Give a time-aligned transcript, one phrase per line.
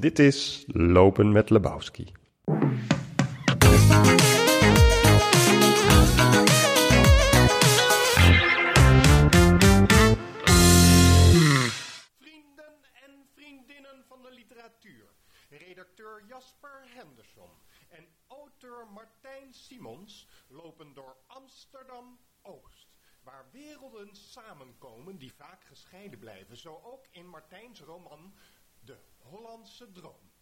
[0.00, 2.12] Dit is Lopen met Lebowski.
[12.18, 15.04] Vrienden en vriendinnen van de literatuur.
[15.50, 17.50] Redacteur Jasper Henderson
[17.88, 22.96] en auteur Martijn Simons lopen door Amsterdam-Oost.
[23.22, 26.56] Waar werelden samenkomen die vaak gescheiden blijven.
[26.56, 28.34] Zo ook in Martijns roman
[28.88, 30.32] De Hollandse Droom.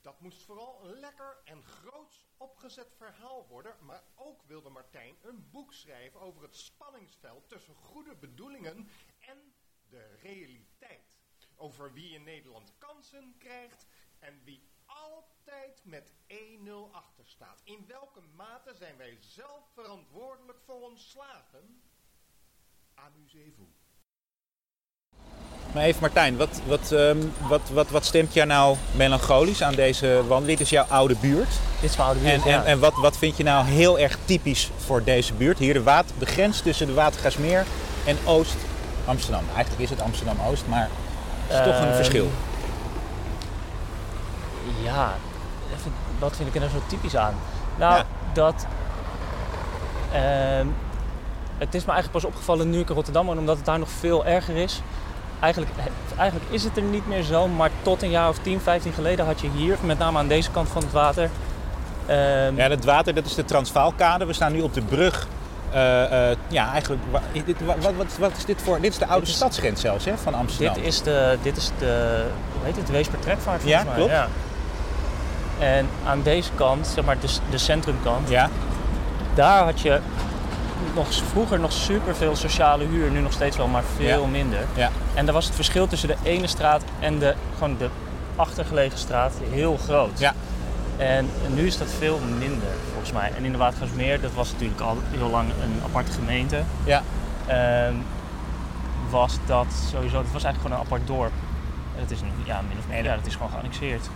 [0.00, 5.50] Dat moest vooral een lekker en groots opgezet verhaal worden, maar ook wilde Martijn een
[5.50, 9.54] boek schrijven over het spanningsveld tussen goede bedoelingen en
[9.88, 11.18] de realiteit.
[11.56, 13.86] Over wie in Nederland kansen krijgt
[14.18, 17.60] en wie altijd met 1-0 achter staat.
[17.64, 21.82] In welke mate zijn wij zelf verantwoordelijk voor ons slagen?
[22.94, 23.84] Amusez-vous.
[25.76, 27.16] Maar even Martijn, wat, wat, ehm,
[27.48, 30.58] wat, wat, wat stemt jou nou melancholisch aan deze wandeling?
[30.58, 31.48] Dit is jouw oude buurt.
[31.80, 32.58] Dit is mijn oude buurt, En, ja.
[32.58, 35.58] en, en wat, wat vind je nou heel erg typisch voor deze buurt?
[35.58, 37.64] Hier de, water, de grens tussen de Watergaasmeer
[38.06, 39.42] en Oost-Amsterdam.
[39.54, 40.88] Eigenlijk is het Amsterdam-Oost, maar
[41.46, 42.30] het is toch een Ehm, verschil.
[44.82, 45.14] Ja,
[45.74, 47.34] even, wat vind ik er nou zo typisch aan?
[47.78, 48.04] Nou, Ja.
[48.32, 48.66] dat...
[50.12, 50.66] ehm,
[51.58, 53.88] het is me eigenlijk pas opgevallen nu ik in Rotterdam woon, omdat het daar nog
[53.90, 54.80] veel erger is.
[55.40, 55.72] Eigenlijk,
[56.16, 59.26] eigenlijk is het er niet meer zo, maar tot een jaar of 10, 15 geleden
[59.26, 61.30] had je hier, met name aan deze kant van het water...
[62.06, 64.24] ehm, Ja, het water, dat is de Transvaalkade.
[64.26, 65.26] We staan nu op de brug.
[65.72, 67.02] eh, eh, ja, eigenlijk,
[67.44, 68.80] dit, wat, wat, wat is dit voor?
[68.80, 70.74] Dit is de oude is- stadsgrens zelfs, hè, van Amsterdam.
[70.74, 72.24] Dit is de, dit is de,
[72.56, 73.94] hoe heet het, de Weesper Trekvaart volgens Ja, mij.
[73.94, 74.10] klopt.
[74.10, 74.28] Ja.
[75.58, 78.48] En aan deze kant, zeg maar de, de centrumkant, Ja,
[79.34, 80.00] daar had je
[80.96, 84.26] nog, vroeger nog superveel sociale huur, nu nog steeds wel, maar veel Ja.
[84.26, 84.64] minder.
[84.74, 84.90] ja.
[85.14, 87.88] En daar was het verschil tussen de ene straat en de, gewoon de
[88.36, 90.18] achtergelegen straat heel groot.
[90.18, 90.34] Ja.
[90.96, 93.32] En nu is dat veel minder, volgens mij.
[93.36, 96.62] En in de Watergaasmeer, dat was natuurlijk al heel lang een aparte gemeente.
[96.84, 97.02] ja.
[97.46, 97.94] Ehm,
[99.10, 101.32] was dat sowieso, het was eigenlijk gewoon een apart dorp.
[101.94, 104.08] Het is nu, ja, min of meer, ja, dat is gewoon geannexeerd.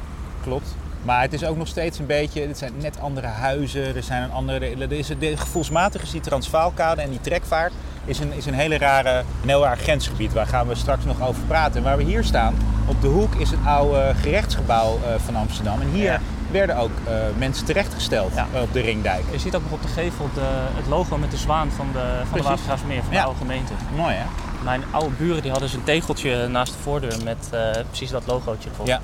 [0.42, 0.76] Klopt.
[1.02, 4.22] Maar het is ook nog steeds een beetje, het zijn net andere huizen, er zijn
[4.22, 7.72] een andere, er is, de, gevoelsmatig is die Transvaalkade en die trekvaart
[8.04, 10.32] is een, is een hele rare, een heel raar grensgebied.
[10.32, 11.76] Waar gaan we straks nog over praten.
[11.76, 12.54] En waar we hier staan,
[12.86, 15.80] op de hoek, is het oude gerechtsgebouw eh, van Amsterdam.
[15.80, 16.20] En hier Ja.
[16.50, 18.46] werden ook eh, mensen terechtgesteld Ja.
[18.54, 19.22] eh, op de Ringdijk.
[19.32, 20.40] Je ziet ook nog op de gevel de,
[20.76, 22.44] het logo met de zwaan van de, van de.
[22.44, 23.18] Watergraafsmeer, van Ja.
[23.18, 23.72] de oude gemeente.
[23.96, 24.24] Mooi hè?
[24.64, 27.48] Mijn oude buren die hadden zo'n tegeltje naast de voordeur met
[27.88, 28.86] precies dat logootje erop.
[28.86, 29.00] Ja.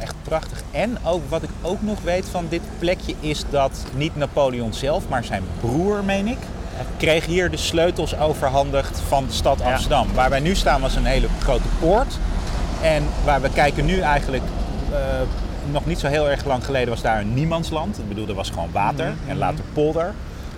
[0.00, 0.62] Echt prachtig.
[0.70, 5.08] En ook wat ik ook nog weet van dit plekje is dat niet Napoleon zelf,
[5.08, 6.38] maar zijn broer, meen ik,
[6.96, 9.64] kreeg hier de sleutels overhandigd van de stad Ja.
[9.70, 10.06] Amsterdam.
[10.14, 12.18] Waar wij nu staan was een hele grote poort.
[12.82, 14.42] En waar we kijken nu eigenlijk,
[14.92, 14.98] eh,
[15.70, 17.98] nog niet zo heel erg lang geleden was daar een niemandsland.
[17.98, 20.14] Ik bedoel, er was gewoon water en later polder.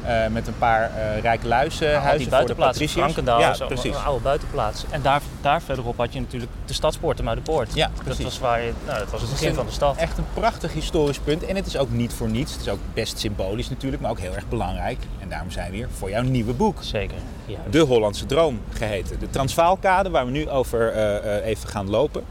[0.07, 3.13] Eh, met een paar eh rijke luizen, Nou, huizen die voor de buitenplaats, patriciërs.
[3.13, 3.95] Frankendaal, Ja, zo, precies.
[3.97, 4.85] een oude buitenplaats.
[4.91, 7.75] En daar, daar verderop had je natuurlijk de stadspoort, de Muidenpoort.
[7.75, 8.25] Ja, dat precies.
[8.25, 9.97] was, waar je, nou, dat was het begin van de stad.
[9.97, 11.45] Echt een prachtig historisch punt.
[11.45, 12.53] En het is ook niet voor niets.
[12.53, 14.99] Het is ook best symbolisch natuurlijk, maar ook heel erg belangrijk.
[15.21, 16.77] En daarom zijn we hier voor jouw nieuwe boek.
[16.81, 17.17] Zeker.
[17.47, 17.73] Juist.
[17.73, 19.19] De Hollandse Droom geheten.
[19.19, 22.25] De Transvaalkade, waar we nu over eh, even gaan lopen,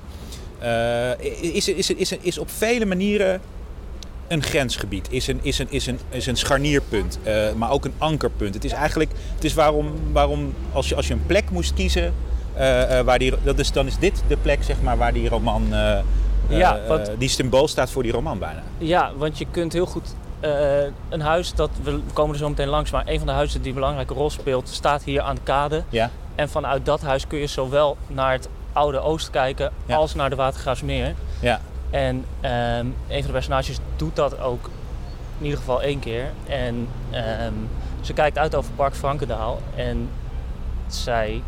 [1.41, 3.41] is, is, is, is op vele manieren
[4.31, 5.07] een grensgebied.
[5.11, 8.53] Is een, is een, is een, is een scharnierpunt, eh, maar ook een ankerpunt.
[8.53, 12.13] Het is eigenlijk, het is waarom, waarom als, je, als je een plek moest kiezen,
[12.53, 15.29] eh, eh, waar die, dat is, dan is dit de plek zeg maar, waar die
[15.29, 15.63] roman,
[16.47, 16.79] Ja,
[17.17, 18.63] die symbool staat voor die roman bijna.
[18.77, 20.15] Ja, want je kunt heel goed
[21.09, 23.69] een huis, dat, we komen er zo meteen langs, maar een van de huizen die
[23.69, 25.83] een belangrijke rol speelt, staat hier aan de kade.
[25.89, 29.95] Ja, En vanuit dat huis kun je zowel naar het oude Oost kijken Ja.
[29.95, 31.15] als naar de Watergraafsmeer.
[31.39, 31.61] ja.
[31.91, 34.69] En ehm, een van de personages doet dat ook
[35.37, 36.31] in ieder geval één keer.
[36.47, 37.53] En ehm,
[38.01, 40.09] ze kijkt uit over Park Frankendaal en
[40.87, 41.43] zij,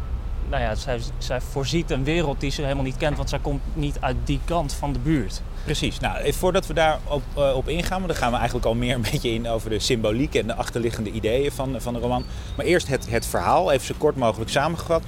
[0.50, 3.62] nou ja, zij, zij voorziet een wereld die ze helemaal niet kent, want zij komt
[3.74, 5.42] niet uit die kant van de buurt.
[5.64, 6.00] Precies.
[6.00, 8.96] Nou, voordat we daar op, eh, op ingaan, want dan gaan we eigenlijk al meer
[8.96, 12.24] een beetje in over de symboliek en de achterliggende ideeën van, van de roman.
[12.56, 15.04] Maar eerst het, het verhaal, even zo kort mogelijk samengevat.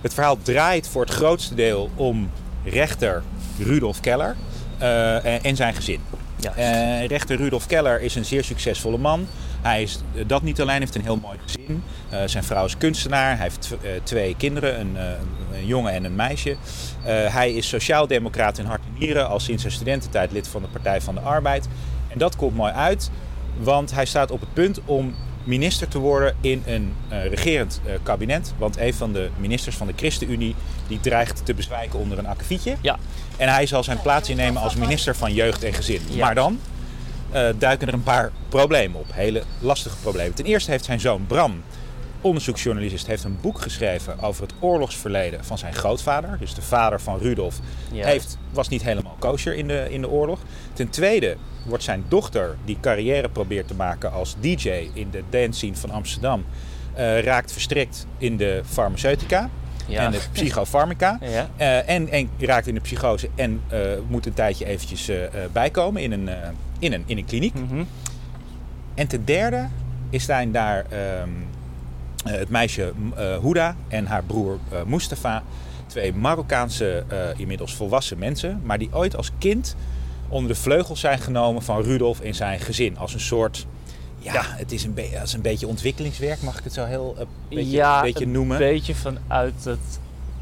[0.00, 2.30] Het verhaal draait voor het grootste deel om
[2.64, 3.22] rechter
[3.58, 4.36] Rudolf Keller
[5.24, 6.00] en- en zijn gezin.
[6.56, 9.26] Eh, rechter Rudolf Keller is een zeer succesvolle man.
[9.60, 11.82] Hij is eh, dat niet alleen, heeft een heel mooi gezin.
[12.08, 13.34] Eh, zijn vrouw is kunstenaar.
[13.36, 15.04] Hij heeft tw- eh, twee kinderen, een, eh,
[15.58, 16.50] een jongen en een meisje.
[16.50, 20.68] Eh, hij is sociaaldemocraat in hart en nieren, al sinds zijn studententijd lid van de
[20.68, 21.68] Partij van de Arbeid.
[22.08, 23.10] En dat komt mooi uit,
[23.58, 27.92] want hij staat op het punt om minister te worden in een eh, regerend eh,
[28.02, 28.52] kabinet.
[28.58, 30.54] Want een van de ministers van de ChristenUnie
[30.88, 32.76] die dreigt te bezwijken onder een akkefietje.
[32.80, 32.98] Ja.
[33.36, 36.00] En hij zal zijn plaats innemen als minister van Jeugd en Gezin.
[36.10, 36.24] Ja.
[36.24, 36.58] Maar dan
[37.30, 39.06] eh, duiken er een paar problemen op.
[39.12, 40.34] Hele lastige problemen.
[40.34, 41.62] Ten eerste heeft zijn zoon Bram,
[42.22, 46.36] onderzoeksjournalist, heeft een boek geschreven over het oorlogsverleden van zijn grootvader.
[46.38, 47.58] Dus de vader van Rudolf
[47.92, 48.06] Ja.
[48.06, 50.38] heeft, was niet helemaal kosher in de, in de oorlog.
[50.72, 51.36] Ten tweede
[51.66, 55.90] wordt zijn dochter, die carrière probeert te maken als DJ in de dance scene van
[55.90, 56.44] Amsterdam,
[56.94, 59.48] eh, raakt verstrikt in de farmaceutica
[59.86, 60.04] Ja.
[60.04, 61.18] en de psychofarmica.
[61.30, 61.48] Ja.
[61.56, 63.78] Eh, en, en raakt in de psychose en eh,
[64.08, 65.10] moet een tijdje eventjes
[65.52, 66.28] bijkomen in een,
[66.78, 67.54] in, een, in een kliniek.
[67.54, 67.82] Mhm.
[68.94, 69.68] En ten derde
[70.10, 71.26] is zijn daar ehm, eh,
[72.22, 75.42] het meisje eh Houda en haar broer eh, Mustafa.
[75.86, 79.76] Twee Marokkaanse, eh, inmiddels volwassen mensen, maar die ooit als kind
[80.28, 82.98] onder de vleugels zijn genomen van Rudolf en zijn gezin.
[82.98, 83.66] Als een soort,
[84.18, 87.24] ja, het is een, be- als een beetje ontwikkelingswerk, mag ik het zo heel eh,
[87.48, 88.56] beetje, ja, een beetje noemen.
[88.62, 89.78] Een beetje vanuit het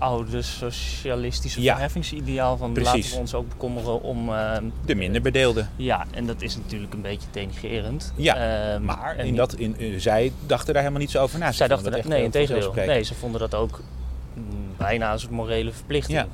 [0.00, 1.72] oude socialistische Ja.
[1.72, 2.94] verheffingsideaal van Precies.
[2.94, 4.28] laten we ons ook bekommeren om...
[4.34, 5.70] ehm, De minder bedeelden.
[5.76, 8.12] ja, en dat is natuurlijk een beetje denigrerend.
[8.16, 8.34] Ja,
[8.74, 11.50] Ehm, Maar in dat, in, eh, zij dachten daar helemaal niet zo over na.
[11.50, 12.86] Ze zij dachten, dat nee, echt, in eh, tegendeel.
[12.86, 13.80] Nee, ze vonden dat ook
[14.34, 14.44] mm,
[14.76, 16.18] bijna als een morele verplichting.
[16.18, 16.26] Ja.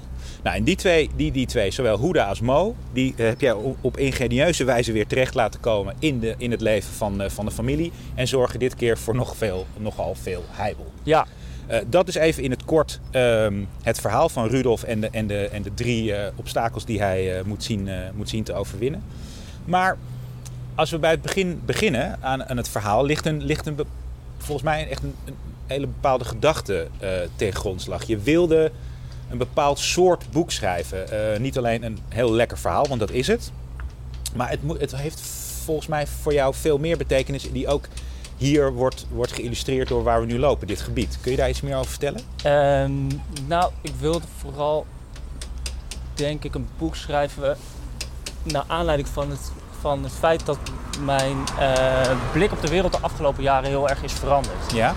[0.42, 3.52] Nou, en die twee, die, die twee, zowel Huda als Mo, die eh, heb jij
[3.52, 7.30] op, op ingenieuze wijze weer terecht laten komen in, de, in het leven van, eh,
[7.30, 7.92] van de familie.
[8.14, 10.92] En zorgen dit keer voor nog veel, nogal veel heibel.
[11.02, 11.26] Ja,
[11.66, 15.26] Eh, dat is even in het kort ehm, het verhaal van Rudolf en de, en
[15.26, 19.02] de, en de drie eh, obstakels die hij eh, moet, zien, moet zien te overwinnen.
[19.64, 19.96] Maar
[20.74, 23.78] als we bij het begin beginnen aan, aan het verhaal, ligt, een, ligt een,
[24.38, 25.14] volgens mij echt een,
[25.66, 26.88] hele bepaalde gedachte
[27.36, 28.04] ten grondslag.
[28.04, 28.72] Je wilde
[29.30, 31.06] een bepaald soort boek schrijven.
[31.42, 33.52] Niet alleen een heel lekker verhaal, want dat is het.
[34.34, 35.20] Maar het, het heeft
[35.64, 37.88] volgens mij voor jou veel meer betekenis die ook
[38.36, 41.18] hier wordt, wordt geïllustreerd door waar we nu lopen, dit gebied.
[41.20, 42.20] Kun je daar iets meer over vertellen?
[42.42, 44.86] Ehm, nou, ik wilde vooral,
[46.14, 47.56] denk ik, een boek schrijven
[48.42, 50.58] naar aanleiding van het, van het feit dat
[51.00, 54.72] mijn eh, blik op de wereld de afgelopen jaren heel erg is veranderd.
[54.72, 54.94] Ja.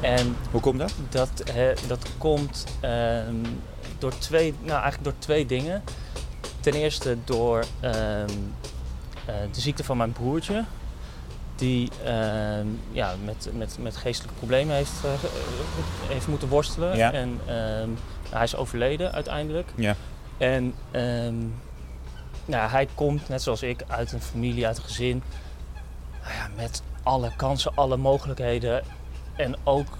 [0.00, 0.94] En Hoe komt dat?
[1.08, 1.42] dat,
[1.86, 3.34] dat komt ehm,
[3.98, 5.82] door, twee, nou, eigenlijk door twee dingen.
[6.60, 8.28] Ten eerste door ehm,
[9.24, 10.64] eh, de ziekte van mijn broertje.
[11.58, 16.96] Die ehm, ja, met, met, met geestelijke problemen heeft, eh, ge- heeft moeten worstelen.
[16.96, 17.12] Ja.
[17.12, 17.88] En ehm,
[18.30, 19.68] hij is overleden uiteindelijk.
[19.76, 19.94] Ja.
[20.38, 20.74] En
[22.44, 25.22] nou, hij komt, net zoals ik, uit een familie, uit een gezin.
[26.22, 28.82] Nou ja, met alle kansen, alle mogelijkheden.
[29.36, 29.98] En ook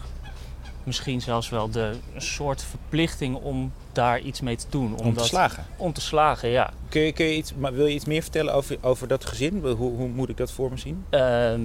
[0.84, 4.98] misschien zelfs wel de een soort verplichting om daar iets mee te doen.
[4.98, 5.64] Om te slagen.
[5.76, 6.70] Om te slagen, ja.
[6.88, 9.60] Kun je, kun je iets, maar wil je iets meer vertellen over, over dat gezin?
[9.60, 11.04] Hoe, hoe moet ik dat voor me zien?
[11.10, 11.60] Ehm,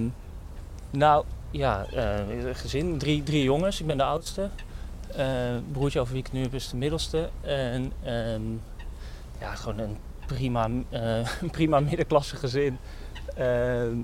[0.90, 2.98] nou, ja, eh, gezin.
[2.98, 3.80] Drie, drie jongens.
[3.80, 4.48] Ik ben de oudste.
[5.16, 5.26] Eh,
[5.72, 7.28] broertje over wie ik nu heb is de middelste.
[7.40, 8.42] En ehm,
[9.40, 9.96] ja, gewoon een
[10.26, 12.78] prima, eh, een prima middenklasse gezin
[13.36, 13.96] ehm,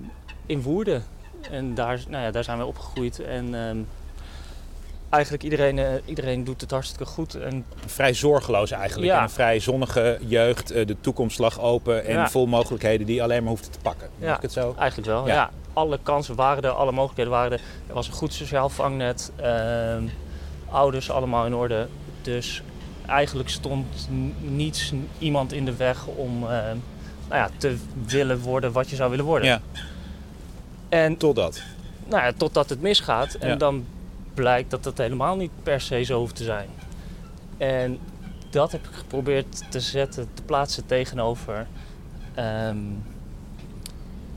[0.46, 1.04] in Woerden.
[1.50, 3.20] En daar, nou ja, daar zijn we opgegroeid.
[3.20, 3.54] En
[5.10, 7.34] eigenlijk iedereen, eh, iedereen doet het hartstikke goed.
[7.34, 9.10] En Vrij zorgeloos eigenlijk.
[9.10, 9.16] Ja.
[9.16, 10.70] En een vrij zonnige jeugd.
[10.70, 12.28] eh, De toekomst lag open en Ja.
[12.30, 14.08] vol mogelijkheden die je alleen maar hoeft te pakken.
[14.18, 14.36] Mag Ja.
[14.36, 14.74] ik het zo?
[14.78, 15.34] Eigenlijk wel, Ja.
[15.34, 15.50] ja.
[15.72, 17.60] Alle kansen waren er, alle mogelijkheden waren er.
[17.86, 19.32] Er was een goed sociaal vangnet.
[19.36, 20.02] ehm,
[20.70, 21.86] ouders allemaal in orde.
[22.22, 22.62] Dus
[23.06, 24.08] eigenlijk stond
[24.40, 26.76] niets, iemand in de weg om ehm,
[27.28, 27.76] nou ja, te
[28.06, 29.48] willen worden wat je zou willen worden.
[29.48, 29.60] Ja,
[30.88, 31.62] En totdat.
[32.06, 33.34] nou ja, totdat het misgaat.
[33.34, 33.84] En dan
[34.40, 36.68] blijkt dat het helemaal niet per se zo hoeft te zijn.
[37.56, 37.98] En
[38.50, 41.66] dat heb ik geprobeerd te zetten, te plaatsen tegenover
[42.34, 42.78] ehm,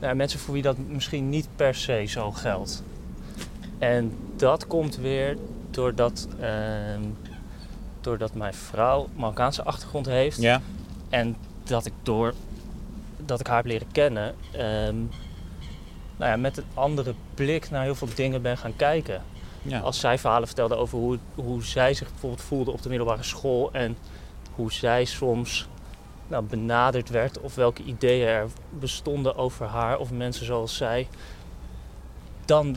[0.00, 2.82] nou mensen voor wie dat misschien niet per se zo geldt.
[3.78, 5.36] En dat komt weer
[5.70, 7.02] doordat, ehm,
[8.00, 10.40] doordat mijn vrouw Marokkaanse achtergrond heeft.
[10.40, 10.60] Ja.
[11.08, 12.34] En dat ik door
[13.16, 14.96] dat ik haar heb leren kennen, ehm,
[16.16, 19.22] nou ja, met een andere blik naar heel veel dingen ben gaan kijken.
[19.64, 19.80] Ja.
[19.80, 23.72] Als zij verhalen vertelde over hoe, hoe zij zich bijvoorbeeld voelde op de middelbare school
[23.72, 23.96] en
[24.54, 25.68] hoe zij soms
[26.26, 31.08] nou, benaderd werd of welke ideeën er bestonden over haar of mensen zoals zij,
[32.44, 32.76] dan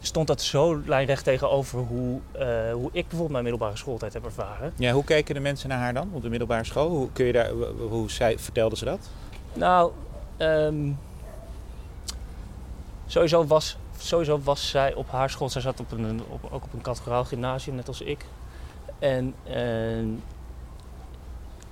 [0.00, 4.72] stond dat zo lijnrecht tegenover hoe, eh, hoe ik bijvoorbeeld mijn middelbare schooltijd heb ervaren.
[4.76, 6.88] ja, hoe keken de mensen naar haar dan op de middelbare school?
[6.88, 7.50] Hoe, kun je daar,
[7.88, 9.10] hoe zij, vertelde ze dat?
[9.52, 9.92] Nou,
[10.36, 10.90] ehm,
[13.06, 15.48] sowieso, was, sowieso was zij op haar school.
[15.48, 18.24] Zij zat op een, op, ook op een categoraal gymnasium, net als ik.
[18.98, 20.08] En ehm,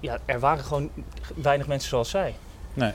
[0.00, 0.90] ja, er waren gewoon
[1.35, 2.35] weinig mensen zoals zij.
[2.75, 2.93] Nee.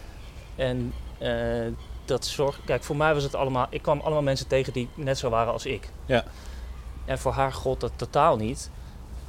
[0.56, 1.68] En eh,
[2.06, 2.60] dat zorgt...
[2.66, 3.68] Kijk, voor mij was het allemaal...
[3.70, 5.90] Ik kwam allemaal mensen tegen die net zo waren als ik.
[6.06, 6.24] Ja.
[7.06, 8.70] En voor haar gold dat totaal niet.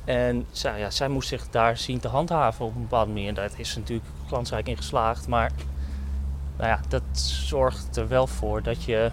[0.04, 3.35] En zij, ja, zij moest zich daar zien te handhaven op een bepaalde manier.
[3.35, 5.28] Daar is ze natuurlijk glansrijk in geslaagd.
[5.28, 5.50] Maar
[6.57, 7.02] nou ja, dat
[7.47, 9.11] zorgt er wel voor dat je,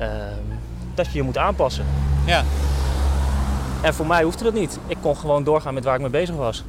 [0.00, 0.58] ehm,
[0.94, 1.84] dat je je moet aanpassen.
[2.26, 2.44] Ja.
[3.82, 4.78] En voor mij hoefde dat niet.
[4.86, 6.64] Ik kon gewoon doorgaan met waar ik mee bezig was.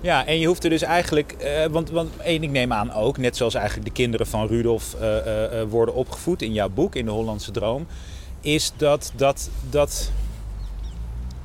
[0.00, 3.18] Ja, en je hoeft er dus eigenlijk, eh, want, want één, ik neem aan ook,
[3.18, 7.04] net zoals eigenlijk de kinderen van Rudolf eh, eh, worden opgevoed in jouw boek, in
[7.04, 7.86] de Hollandse Droom,
[8.40, 10.10] is dat, dat, dat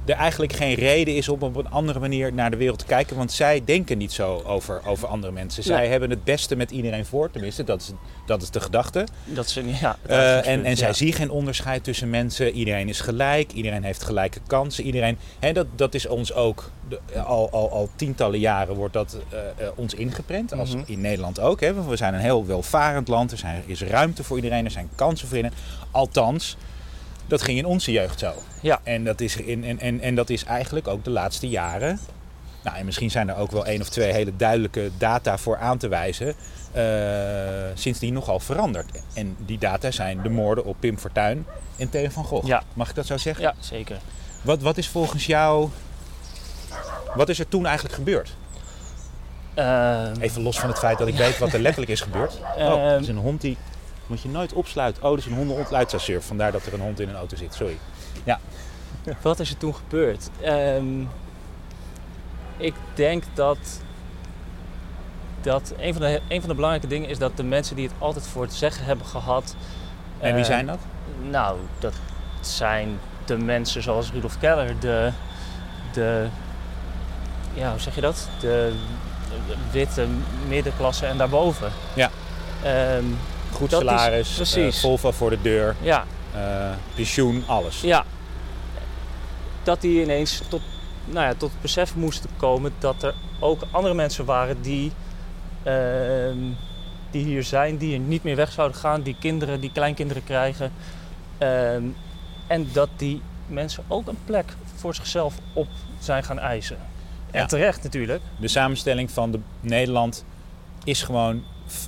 [0.06, 3.16] er eigenlijk geen reden is om op een andere manier naar de wereld te kijken.
[3.16, 5.64] Want zij denken niet zo over, over andere mensen.
[5.64, 7.92] Zij hebben het beste met iedereen voor, tenminste, dat is,
[8.26, 9.08] dat is de gedachte.
[9.24, 12.52] Dat ze, ja, Eh, en en zij zien geen onderscheid tussen mensen.
[12.52, 14.84] Iedereen is gelijk, iedereen heeft gelijke kansen.
[14.84, 19.18] Iedereen, hè, dat, dat is ons ook, de- al, al, al tientallen jaren wordt dat
[19.30, 20.54] eh, eh, ons ingeprent.
[20.54, 20.84] Als Mhm.
[20.86, 21.60] in Nederland ook.
[21.62, 21.84] Hè.
[21.88, 23.32] We zijn een heel welvarend land.
[23.32, 25.58] Er zijn, is ruimte voor iedereen, er zijn kansen voor iedereen.
[25.92, 26.58] Althans,
[27.28, 28.34] dat ging in onze jeugd zo.
[28.62, 28.80] Ja.
[28.84, 32.00] En dat is, in, en, en, en dat is eigenlijk ook de laatste jaren.
[32.64, 35.78] Nou, en misschien zijn er ook wel één of twee hele duidelijke data voor aan
[35.78, 36.34] te wijzen.
[36.72, 36.84] eh,
[37.74, 38.86] sindsdien nogal veranderd.
[39.14, 41.46] En die data zijn de moorden op Pim Fortuyn
[41.78, 42.48] en Theo van Gogh.
[42.48, 42.64] Ja.
[42.74, 43.44] Mag ik dat zo zeggen?
[43.44, 43.98] Ja, zeker.
[44.42, 45.70] Wat, wat is volgens jou...
[47.16, 48.36] Wat is er toen eigenlijk gebeurd?
[49.54, 52.40] Ehm, Even los van het feit dat ik weet wat er letterlijk is gebeurd.
[52.56, 52.70] Oh, Ehm.
[52.80, 53.58] er is een hond die...
[54.08, 55.04] Moet je nooit opsluiten.
[55.04, 56.22] Oh, is een hondenontsluitstasseur.
[56.22, 57.54] Vandaar dat er een hond in een auto zit.
[57.54, 57.78] Sorry.
[59.22, 60.30] Wat is er toen gebeurd?
[60.42, 61.02] Ehm,
[62.58, 63.82] ik denk dat,
[65.42, 67.96] dat een, van de, een van de belangrijke dingen is dat de mensen die het
[68.00, 69.56] altijd voor het zeggen hebben gehad.
[70.20, 70.80] En wie eh, zijn dat?
[71.30, 71.94] Nou, dat
[72.42, 75.12] zijn de mensen zoals Rudolf Keller, de,
[75.94, 76.28] de
[77.54, 78.30] ja, hoe zeg je dat?
[78.40, 78.74] De,
[79.48, 80.08] de witte
[80.48, 81.72] middenklasse en daarboven.
[81.94, 82.10] Ja.
[82.64, 83.06] Ehm,
[83.56, 84.80] Goed dat is- salaris, eh, precies.
[84.80, 87.82] Volvo voor de deur, ja, eh, pensioen, alles.
[87.82, 88.06] Ja.
[89.64, 90.62] Dat die ineens tot,
[91.06, 94.92] nou ja, tot het besef moesten komen dat er ook andere mensen waren die,
[95.64, 96.38] ehm,
[97.12, 100.72] die hier zijn, die er niet meer weg zouden gaan, die kinderen, die kleinkinderen krijgen.
[101.38, 101.84] Ehm,
[102.48, 105.68] en dat die mensen ook een plek voor zichzelf op
[106.00, 106.78] zijn gaan eisen.
[107.32, 107.40] Ja.
[107.40, 108.22] En terecht natuurlijk.
[108.38, 110.26] De samenstelling van de Nederland
[110.84, 111.44] is gewoon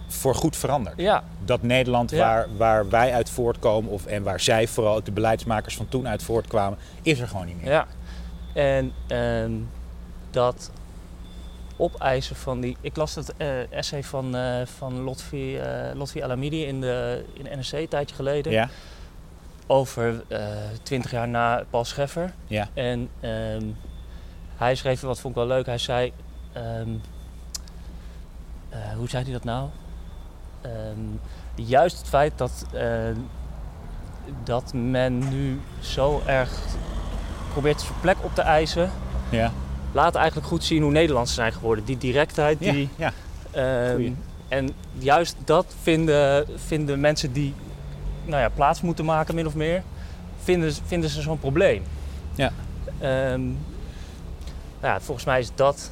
[0.08, 0.98] voor goed veranderd.
[0.98, 2.18] Ja, Dat Nederland Ja.
[2.18, 6.08] waar, waar wij uit voortkomen, of, en waar zij vooral ook de beleidsmakers van toen
[6.08, 7.72] uit voortkwamen, is er gewoon niet meer.
[7.72, 7.88] Ja,
[8.54, 9.52] en ehm,
[10.32, 10.72] dat
[11.78, 12.78] opeisen van die.
[12.82, 17.44] Ik las het eh, essay van, eh van Lotfi, eh Lotfi Alamidi in de, in
[17.44, 18.52] de NRC een tijdje geleden.
[18.52, 18.70] Ja?
[19.68, 20.24] Over
[20.84, 22.34] twintig jaar na Paul Scheffer.
[22.48, 22.68] Ja.
[22.74, 23.64] En ehm,
[24.56, 26.12] hij schreef, wat vond ik wel leuk, hij zei.
[26.54, 26.86] ehm, eh,
[28.98, 29.70] hoe zei hij dat nou?
[30.62, 31.00] Ehm,
[31.56, 32.84] juist het feit dat, eh,
[34.44, 36.52] dat men nu zo erg
[37.52, 38.92] probeert zijn plek op te eisen,
[39.30, 39.52] Ja.
[39.92, 41.86] laat eigenlijk goed zien hoe Nederlands ze zijn geworden.
[41.86, 43.12] Die directheid, die, ja.
[43.52, 44.12] Ehm,
[44.48, 47.54] en juist dat vinden, vinden mensen die
[48.26, 49.84] nou ja, plaats moeten maken, min of meer,
[50.44, 51.84] vinden, vinden ze zo'n probleem.
[52.36, 52.52] Ja.
[53.00, 55.92] Nou ja, volgens mij is dat.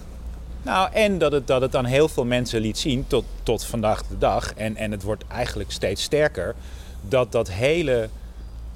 [0.66, 4.04] Nou, en dat het, dat het dan heel veel mensen liet zien tot, tot vandaag
[4.08, 4.54] de dag.
[4.54, 6.56] En, en het wordt eigenlijk steeds sterker.
[7.02, 8.10] Dat dat hele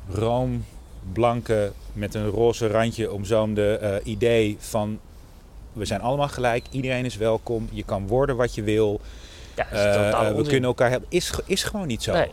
[0.10, 5.00] room-blanke met een roze randje omzoomde eh, idee van...
[5.74, 9.02] We zijn allemaal gelijk, iedereen is welkom, je kan worden wat je wil.
[9.56, 11.08] Ja, eh, we kunnen elkaar helpen.
[11.10, 12.14] Is, is gewoon niet zo.
[12.14, 12.32] Nee.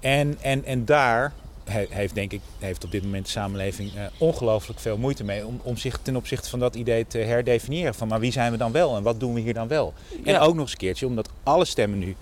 [0.00, 1.32] En, en, en daar
[1.68, 5.60] heeft, denk ik, heeft op dit moment de samenleving eh, ongelooflijk veel moeite mee om,
[5.62, 7.94] om zich ten opzichte van dat idee te herdefiniëren.
[7.94, 9.94] Van maar wie zijn we dan wel en wat doen we hier dan wel?
[10.24, 12.16] En ook nog eens een keertje, omdat alle stemmen nu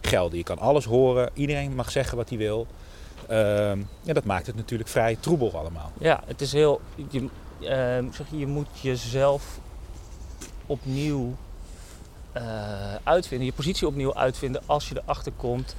[0.00, 0.38] gelden.
[0.38, 2.66] Je kan alles horen, iedereen mag zeggen wat hij wil.
[3.28, 5.92] Ehm, ja, dat maakt het natuurlijk vrij troebel allemaal.
[5.98, 6.80] Ja, het is heel.
[7.10, 7.28] Je,
[7.60, 9.58] ehm, zeg je, je moet jezelf
[10.66, 11.34] opnieuw
[12.32, 15.76] eh, uitvinden, je positie opnieuw uitvinden als je erachter komt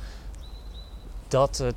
[1.28, 1.76] dat, het,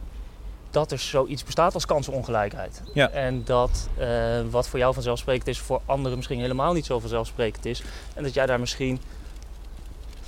[0.71, 2.83] dat er zoiets bestaat als kansenongelijkheid.
[2.95, 3.11] Ja.
[3.11, 7.65] En dat eh, wat voor jou vanzelfsprekend is, voor anderen misschien helemaal niet zo vanzelfsprekend
[7.65, 7.83] is.
[8.15, 9.01] En dat jij daar misschien,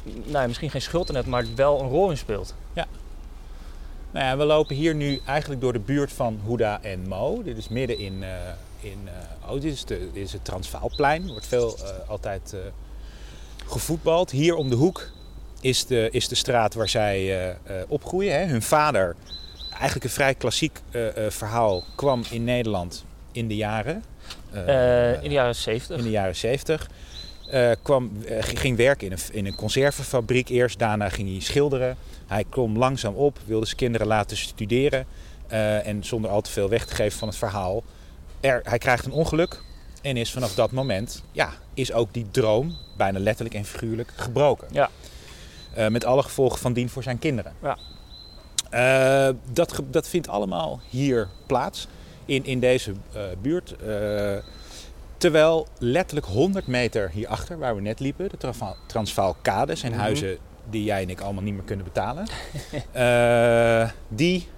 [0.04, 2.54] nou ja, misschien geen schuld in hebt, maar wel een rol in speelt.
[4.12, 7.42] Nou ja, we lopen hier nu eigenlijk door de buurt van Huda en Mo.
[7.42, 8.30] Dit is midden in, eh,
[8.80, 9.08] in
[9.46, 11.22] oh, dit is, de, dit is het Transvaalplein.
[11.22, 12.56] Er wordt veel altijd
[13.66, 14.30] gevoetbald.
[14.30, 15.10] Hier om de hoek
[15.60, 17.56] is de, is de straat waar zij
[17.88, 18.34] opgroeien.
[18.34, 18.46] Hè.
[18.46, 19.16] Hun vader,
[19.80, 24.04] eigenlijk een vrij klassiek eh, eh, verhaal, kwam in Nederland in de jaren.
[24.52, 25.96] eh, in de jaren zeventig.
[25.96, 26.90] in de jaren 70.
[27.50, 28.10] Eh, kwam,
[28.40, 30.78] ging werken in een, in een conservenfabriek eerst.
[30.78, 31.96] Daarna ging hij schilderen.
[32.26, 35.06] Hij klom langzaam op, wilde zijn kinderen laten studeren.
[35.84, 37.82] En zonder al te veel weg te geven van het verhaal.
[38.40, 39.62] Er, hij krijgt een ongeluk.
[40.02, 44.68] En is vanaf dat moment, ja, is ook die droom, bijna letterlijk en figuurlijk, gebroken.
[44.70, 44.90] Ja.
[45.88, 47.52] Met alle gevolgen van dien voor zijn kinderen.
[47.62, 47.78] Ja.
[48.70, 51.86] Eh, dat, dat vindt allemaal hier plaats,
[52.24, 53.76] in, in deze eh, buurt.
[53.76, 54.36] Eh,
[55.16, 60.00] terwijl letterlijk 100 meter hierachter, waar we net liepen, de Transvaal- Transvaalkade, zijn Mhm.
[60.00, 60.38] huizen
[60.70, 62.26] die jij en ik allemaal niet meer kunnen betalen.
[64.08, 64.48] Die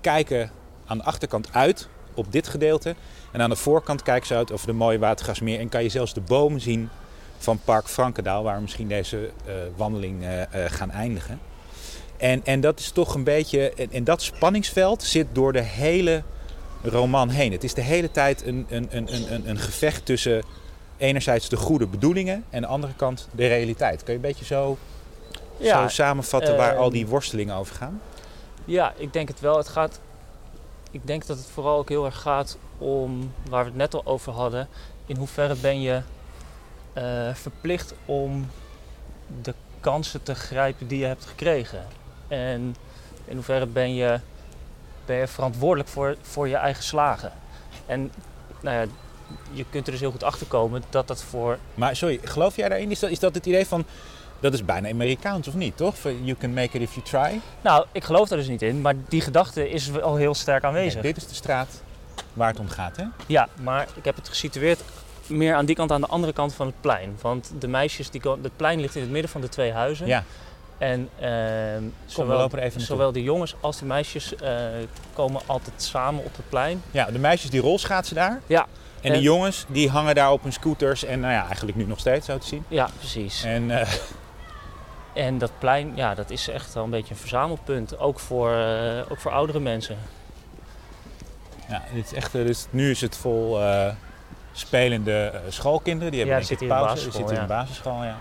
[0.00, 0.50] kijken
[0.86, 2.94] aan de achterkant uit op dit gedeelte.
[3.32, 5.58] En aan de voorkant kijken ze uit over de mooie Watergasmeer.
[5.60, 6.88] En kan je zelfs de bomen zien
[7.38, 9.30] van Park Frankendaal, waar we misschien deze
[9.76, 10.24] wandeling
[10.66, 11.40] gaan eindigen.
[12.18, 13.70] En, en dat is toch een beetje.
[13.72, 16.22] En, en dat spanningsveld zit door de hele
[16.82, 17.52] roman heen.
[17.52, 20.42] Het is de hele tijd een, een, een, een, een- een gevecht tussen
[20.96, 24.02] enerzijds de goede bedoelingen en aan de andere kant de realiteit.
[24.02, 24.78] Kun je een beetje zo,
[25.62, 28.00] zo samenvatten waar al ehm, die worstelingen over gaan?
[28.64, 29.56] Ja, ik denk het wel.
[29.56, 30.00] Het gaat.
[30.90, 34.06] Ik denk dat het vooral ook heel erg gaat om waar we het net al
[34.06, 34.68] over hadden.
[35.06, 36.00] In hoeverre ben je
[36.92, 38.46] eh, verplicht om
[39.42, 41.86] de kansen te grijpen die je hebt gekregen?
[42.28, 42.76] En
[43.24, 44.20] in hoeverre ben je,
[45.04, 47.32] ben je verantwoordelijk voor, voor je eigen slagen?
[47.86, 48.12] En
[48.60, 48.86] nou ja,
[49.52, 52.68] je kunt er dus heel goed achter komen dat dat voor Maar sorry, geloof jij
[52.68, 52.90] daarin?
[52.90, 53.84] Is dat, is dat het idee van.
[54.40, 55.94] Dat is bijna Amerikaans of niet, toch?
[56.02, 57.40] You can make it if you try.
[57.60, 61.02] Nou, ik geloof daar dus niet in, maar die gedachte is wel heel sterk aanwezig.
[61.02, 61.82] Dit is de straat
[62.32, 63.04] waar het om gaat, hè?
[63.26, 64.80] Ja, maar ik heb het gesitueerd
[65.26, 67.18] meer aan die kant, aan de andere kant van het plein.
[67.20, 70.06] Want de meisjes, die, het plein ligt in het midden van de twee huizen.
[70.06, 70.24] Ja.
[70.78, 71.28] En ehm,
[71.82, 74.56] we zowel, even zowel de jongens als de meisjes eh,
[75.12, 76.82] komen altijd samen op het plein.
[76.90, 78.40] Ja, de meisjes die rolschaatsen daar.
[78.46, 78.66] Ja.
[79.00, 81.04] En de En- jongens die hangen daar op hun scooters.
[81.04, 82.64] En nou ja, eigenlijk nu nog steeds, zo te zien.
[82.68, 83.44] Ja, precies.
[83.44, 83.88] En eh,
[85.12, 87.98] En dat plein, ja, dat is echt wel een beetje een verzamelpunt.
[87.98, 89.96] Ook voor, eh, ook voor oudere mensen.
[91.68, 93.58] ja, dit is echt, dus nu is het vol
[94.52, 96.12] spelende schoolkinderen.
[96.12, 97.02] Die hebben Ja, de pauze.
[97.02, 98.18] Die zitten in de basisschool, ja.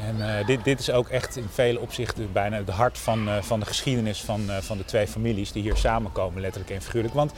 [0.00, 3.42] En eh, dit, dit is ook echt in vele opzichten bijna het hart van, eh,
[3.42, 7.14] van de geschiedenis van, eh, van de twee families die hier samenkomen, letterlijk en figuurlijk.
[7.14, 7.32] Want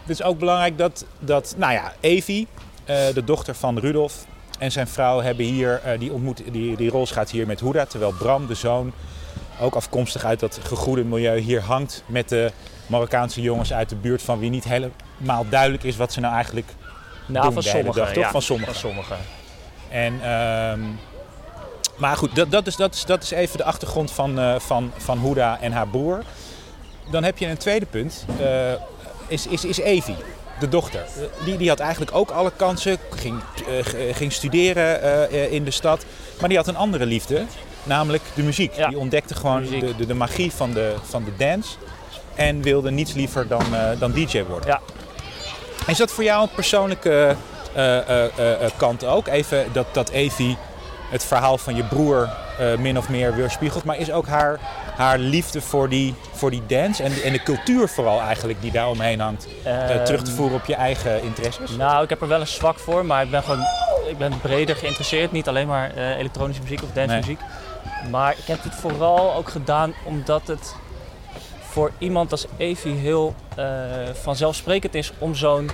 [0.00, 2.46] het is ook belangrijk dat, dat nou ja, Evie,
[3.14, 4.26] de dochter van Rudolf
[4.58, 7.84] en zijn vrouw hebben hier, die ontmoet, die, die rol gaat hier met Hoeda.
[7.84, 8.92] Terwijl Bram, de zoon,
[9.60, 12.52] ook afkomstig uit dat gegoede milieu, hier hangt met de
[12.86, 16.74] Marokkaanse jongens uit de buurt van wie niet helemaal duidelijk is wat ze nou eigenlijk
[17.26, 18.00] Nou, doen van sommigen.
[18.00, 18.22] dag, toch?
[18.22, 18.74] ja, Van sommigen.
[18.74, 19.16] Van sommigen.
[19.88, 20.80] En, ehm,
[21.96, 24.92] maar goed, dat, dat, is, dat, is, dat is even de achtergrond van, eh van,
[24.96, 26.22] van Huda en haar broer.
[27.10, 28.72] Dan heb je een tweede punt, eh,
[29.26, 30.16] is, is, is Evie,
[30.60, 31.06] de dochter.
[31.44, 36.04] Die, die had eigenlijk ook alle kansen, ging, eh, ging studeren in de stad.
[36.40, 37.44] Maar die had een andere liefde,
[37.82, 38.74] namelijk de muziek.
[38.74, 41.76] Ja, Die ontdekte gewoon de, de, de magie van de, van de dance.
[42.34, 43.64] En wilde niets liever dan,
[43.98, 44.68] dan DJ worden.
[44.68, 44.80] Ja.
[45.86, 47.36] Is dat voor jou een persoonlijke
[48.76, 49.26] kant ook?
[49.26, 50.56] Even dat, dat Evie
[51.14, 53.84] het verhaal van je broer eh, min of meer weerspiegelt.
[53.84, 54.60] Maar is ook haar,
[54.96, 58.88] haar liefde voor die, voor die dance en, en de cultuur vooral eigenlijk die daar
[58.88, 59.48] omheen hangt...
[59.62, 61.70] eh, terug te Ehm, voeren op je eigen interesses?
[61.76, 63.64] Nou, ik heb er wel een zwak voor, maar ik ben gewoon
[64.08, 65.32] ik ben breder geïnteresseerd.
[65.32, 67.40] Niet alleen maar eh, elektronische muziek of dancemuziek.
[68.10, 70.74] Maar ik heb het vooral ook gedaan omdat het
[71.60, 73.34] voor iemand als Evie heel
[74.22, 75.70] vanzelfsprekend is om zo'n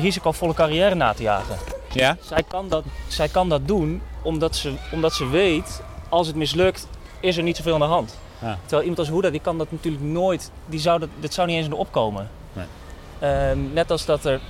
[0.00, 1.77] risicovolle carrière na te jagen.
[1.98, 2.16] Ja?
[2.20, 6.88] Zij kan dat, zij kan dat doen omdat ze, omdat ze weet, als het mislukt,
[7.20, 8.18] is er niet zoveel aan de hand.
[8.40, 8.58] Ja.
[8.60, 11.56] Terwijl iemand als Huda, die kan dat natuurlijk nooit, die zou dat, dit zou niet
[11.56, 12.28] eens in de opkomen.
[12.52, 12.66] Nee.
[13.18, 14.40] Ehm, net als dat er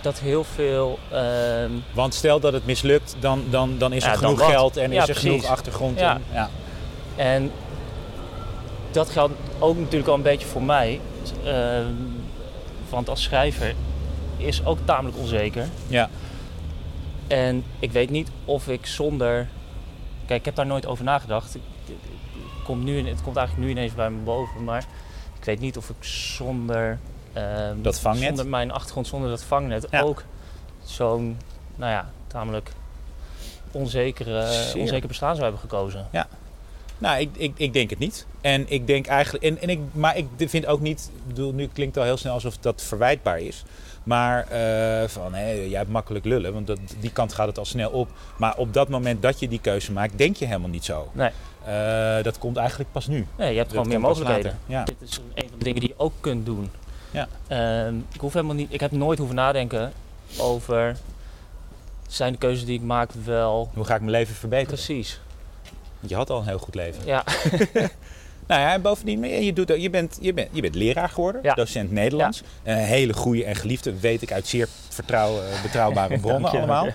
[0.00, 0.98] dat heel veel.
[1.10, 4.90] ehm, Want stel dat het mislukt, dan, dan, dan is er Ja, genoeg geld en
[4.90, 5.30] Ja, is er precies.
[5.30, 5.98] genoeg achtergrond.
[5.98, 6.18] Ja.
[6.32, 6.50] Ja.
[7.16, 7.50] en
[8.90, 11.00] dat geldt ook natuurlijk al een beetje voor mij.
[11.44, 11.92] Ehm,
[12.90, 13.74] want als schrijver
[14.36, 15.68] is ook tamelijk onzeker.
[15.86, 16.08] Ja.
[17.28, 19.48] En ik weet niet of ik zonder.
[20.26, 21.54] Kijk, ik heb daar nooit over nagedacht.
[21.54, 24.64] Ik- Het, het komt, nu, het komt eigenlijk nu ineens bij me boven.
[24.64, 24.84] Maar
[25.38, 26.98] ik weet niet of ik zonder.
[27.32, 28.26] ehm, Dat vangnet?
[28.26, 29.86] Zonder mijn achtergrond, zonder dat vangnet.
[29.90, 30.00] Ja.
[30.00, 30.24] ook
[30.84, 31.38] zo'n,
[31.76, 32.72] nou ja, tamelijk
[33.70, 34.80] onzekere, Zeer.
[34.82, 36.08] onzeker bestaan zou hebben gekozen.
[37.00, 38.26] Nou, ik, ik, ik denk het niet.
[38.40, 39.44] En ik denk eigenlijk.
[39.44, 41.10] En, en ik, maar ik vind ook niet.
[41.26, 43.64] Bedoel, nu klinkt het al heel snel alsof dat verwijtbaar is.
[44.02, 47.64] Maar eh, van hé, jij hebt makkelijk lullen, want dat, die kant gaat het al
[47.64, 48.08] snel op.
[48.36, 51.10] Maar op dat moment dat je die keuze maakt, denk je helemaal niet zo.
[51.12, 51.30] Nee.
[51.64, 53.26] Eh, dat komt eigenlijk pas nu.
[53.36, 54.58] Nee, je hebt Dat gewoon meer mogelijkheden.
[54.66, 54.84] Ja.
[54.84, 56.70] Dit is een van de dingen die je ook kunt doen.
[57.10, 57.28] Ja.
[57.46, 59.92] Ehm, ik, hoef helemaal niet, ik heb nooit hoeven nadenken
[60.38, 60.96] over
[62.08, 64.74] zijn de keuzes die ik maak wel Hoe ga ik mijn leven verbeteren?
[64.74, 65.20] precies.
[65.98, 67.02] Want je had al een heel goed leven.
[67.04, 67.24] Ja,
[68.48, 71.54] Nou ja, en bovendien, je, doet, je, bent, je, bent, je bent leraar geworden, Ja.
[71.54, 72.42] docent Nederlands.
[72.62, 76.86] Een hele goede en geliefde, weet ik uit zeer vertrouw, eh, betrouwbare bronnen allemaal.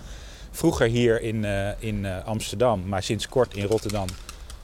[0.52, 4.08] Vroeger hier in, eh, in eh, Amsterdam, maar sinds kort in Rotterdam.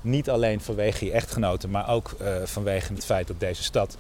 [0.02, 3.98] Niet alleen vanwege je echtgenoten, maar ook eh, vanwege het feit dat deze stad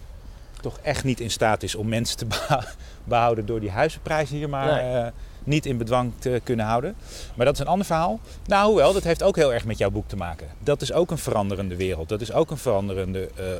[0.61, 2.27] toch echt niet in staat is om mensen te
[3.03, 5.11] behouden door die huizenprijzen hier maar Nee.
[5.49, 6.95] Niet in bedwang te kunnen houden.
[7.35, 8.19] Maar dat is een ander verhaal.
[8.45, 10.47] Nou, hoewel, dat heeft ook heel erg met jouw boek te maken.
[10.59, 12.09] Dat is ook een veranderende wereld.
[12.09, 13.59] Dat is ook een veranderende eh, eh,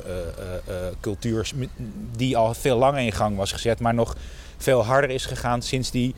[0.66, 1.50] eh, cultuur
[2.16, 4.16] die al veel langer in gang was gezet, maar nog
[4.56, 6.14] veel harder is gegaan sinds die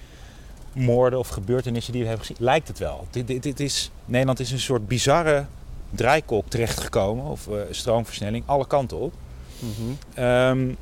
[0.73, 2.45] moorden of gebeurtenissen die we hebben gezien.
[2.45, 3.07] Lijkt het wel.
[3.11, 5.45] Dit, dit, dit is, Nederland is een soort bizarre
[5.91, 9.13] draaikolk terechtgekomen, of stroomversnelling, alle kanten op.
[9.59, 9.93] Mhm.
[10.15, 10.75] Ehm,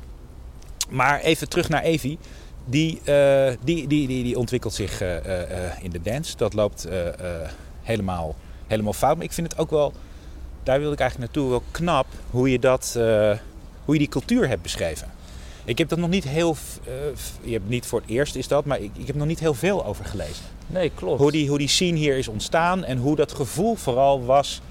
[0.89, 2.17] maar even terug naar Evi.
[2.65, 6.37] Die, eh, die, die, die, die ontwikkelt zich eh, eh, in de dance.
[6.37, 6.87] Dat loopt
[7.81, 8.35] helemaal,
[8.67, 9.15] helemaal fout.
[9.15, 9.93] Maar ik vind het ook wel,
[10.63, 12.91] daar wilde ik eigenlijk naartoe, wel knap hoe je, dat,
[13.85, 15.11] hoe je die cultuur hebt beschreven.
[15.65, 16.55] Ik heb dat nog niet heel,
[17.43, 19.53] je hebt niet voor het eerst is dat, maar ik, ik heb nog niet heel
[19.53, 20.45] veel over gelezen.
[20.67, 21.19] nee, klopt.
[21.19, 24.61] Hoe die, hoe die scene hier is ontstaan en hoe dat gevoel vooral was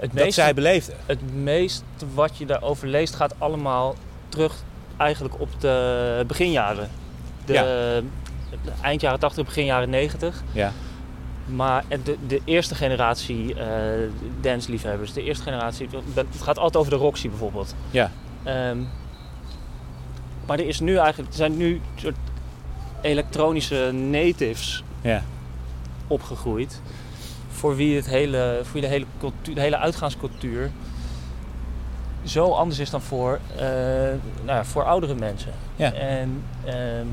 [0.00, 0.92] het, dat zij beleefde.
[1.06, 1.84] het meeste
[2.14, 3.94] wat je daarover leest gaat allemaal
[4.28, 4.62] terug
[4.96, 6.88] eigenlijk op de beginjaren.
[7.44, 8.00] De, Ja.
[8.80, 10.42] eind jaren 80, begin jaren 90.
[10.52, 10.72] Ja.
[11.46, 13.66] Maar de, de eerste generatie eh
[14.40, 17.74] dansliefhebbers, de eerste generatie, het gaat altijd over de Roxy bijvoorbeeld.
[17.90, 18.10] Ja.
[18.42, 18.78] Ehm,
[20.46, 22.16] maar er is nu eigenlijk, er zijn nu soort
[23.00, 25.22] elektronische natives Ja.
[26.06, 26.80] opgegroeid.
[27.48, 30.70] Voor wie, het hele, voor wie de, hele cultuur, de hele uitgaanscultuur
[32.24, 33.62] zo anders is dan voor, eh,
[34.44, 35.52] nou ja, voor oudere mensen.
[35.76, 35.92] Ja.
[35.92, 37.06] En ehm,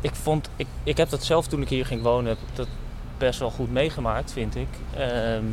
[0.00, 2.68] ik, vond, ik, ik heb dat zelf toen ik hier ging wonen, heb dat
[3.18, 4.68] best wel goed meegemaakt, vind ik.
[4.96, 5.44] Ehm,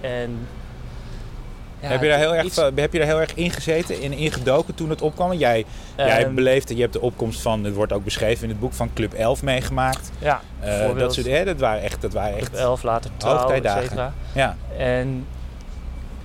[0.00, 0.46] en,
[1.80, 4.74] ja, heb, je daar heel erg, iets- heb je daar heel erg ingezeten, in ingedoken
[4.74, 5.32] toen het opkwam?
[5.32, 5.64] Jij,
[5.96, 8.72] jij ehm, beleefde, je hebt de opkomst van, het wordt ook beschreven in het boek
[8.72, 10.10] van Club 11 meegemaakt.
[10.18, 13.32] Ja, Eh, dat, soort, hè, dat waren echt, dat waren echt Club 11, later trouw,
[13.34, 13.82] et hoogtijdagen.
[13.82, 14.12] cetera.
[14.32, 15.26] Ja, En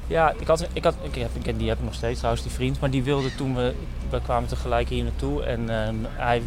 [0.07, 2.53] ja, ik had, ik had, ik heb, ik- die heb ik nog steeds trouwens, die
[2.53, 2.79] vriend.
[2.79, 3.73] Maar die wilde toen we,
[4.09, 5.43] we kwamen tegelijk hier naartoe.
[5.43, 6.41] En ehm, hij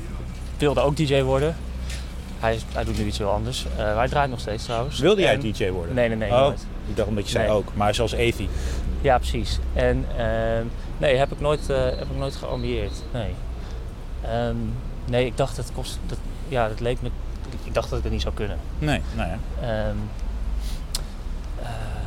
[0.58, 1.56] wilde ook DJ worden.
[2.40, 3.66] Hij, is- hij doet nu iets heel anders.
[3.76, 4.98] Eh, hij draait nog steeds trouwens.
[4.98, 5.94] wilde jij DJ worden?
[5.94, 6.30] Nee, nee, nee.
[6.32, 6.52] Oh,
[6.88, 7.56] ik dacht omdat je zei Nee.
[7.56, 8.48] ook, maar zoals Evi.
[9.00, 9.58] Ja, precies.
[9.72, 10.64] En ehm,
[10.98, 12.92] nee, heb ik nooit, eh, heb ik nooit geambieerd.
[13.12, 13.34] Nee.
[14.22, 14.56] Ehm,
[15.04, 15.98] nee, ik dacht het kost.
[16.06, 17.10] Dat, ja, dat leek me.
[17.64, 18.58] Ik dacht dat ik het niet zou kunnen.
[18.78, 19.38] Nee, nou ja.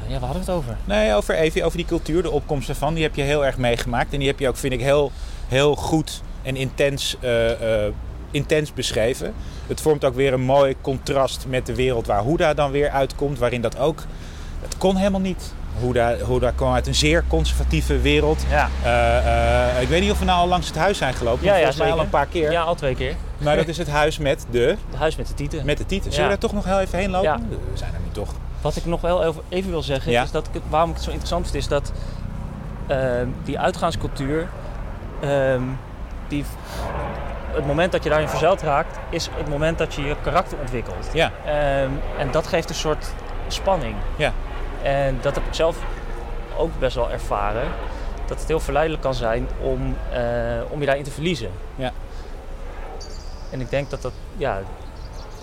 [0.10, 0.78] Ja, waar hadden we het over?
[0.86, 4.14] Nee, over Evi, over die cultuur, de opkomst ervan, die heb je heel erg meegemaakt.
[4.14, 5.12] En die heb je ook, vind ik, heel,
[5.48, 7.94] heel goed en intens, eh, eh,
[8.32, 9.34] intens beschreven.
[9.68, 13.40] Het vormt ook weer een mooi contrast met de wereld waar Huda dan weer uitkomt,
[13.40, 14.04] waarin dat ook...
[14.62, 15.54] Het kon helemaal niet.
[15.80, 18.44] Huda, Huda kwam uit een zeer conservatieve wereld.
[18.50, 18.70] Ja,
[19.76, 21.46] Eh, ik weet niet of we nou al langs het huis zijn gelopen.
[21.46, 22.52] Ja, volgens mij al een paar keer.
[22.52, 23.16] ja al twee keer.
[23.38, 25.66] Maar dat is het huis met de, Het huis met de tieten.
[25.66, 26.12] met de titel.
[26.12, 27.30] Zullen we daar toch nog heel even heen lopen?
[27.30, 27.40] Ja.
[27.72, 28.34] We zijn er nu toch.
[28.62, 30.24] Wat ik nog wel even, wil zeggen, Ja.
[30.24, 31.92] is dat ik waarom ik het zo interessant vind, is dat
[32.88, 34.48] ehm, die uitgaanscultuur,
[35.22, 35.62] ehm,
[36.28, 36.46] die,
[37.52, 41.10] het moment dat je daarin verzeild raakt, is het moment dat je je karakter ontwikkelt.
[41.14, 43.12] Ja, Ehm, en dat geeft een soort
[43.48, 43.96] spanning.
[44.16, 44.34] ja.
[44.84, 45.78] En dat heb ik zelf
[46.58, 47.68] ook best wel ervaren.
[48.28, 50.22] Dat het heel verleidelijk kan zijn om, eh,
[50.70, 51.52] om je daarin te verliezen.
[51.76, 51.92] Ja.
[53.52, 54.60] En ik denk dat dat, ja,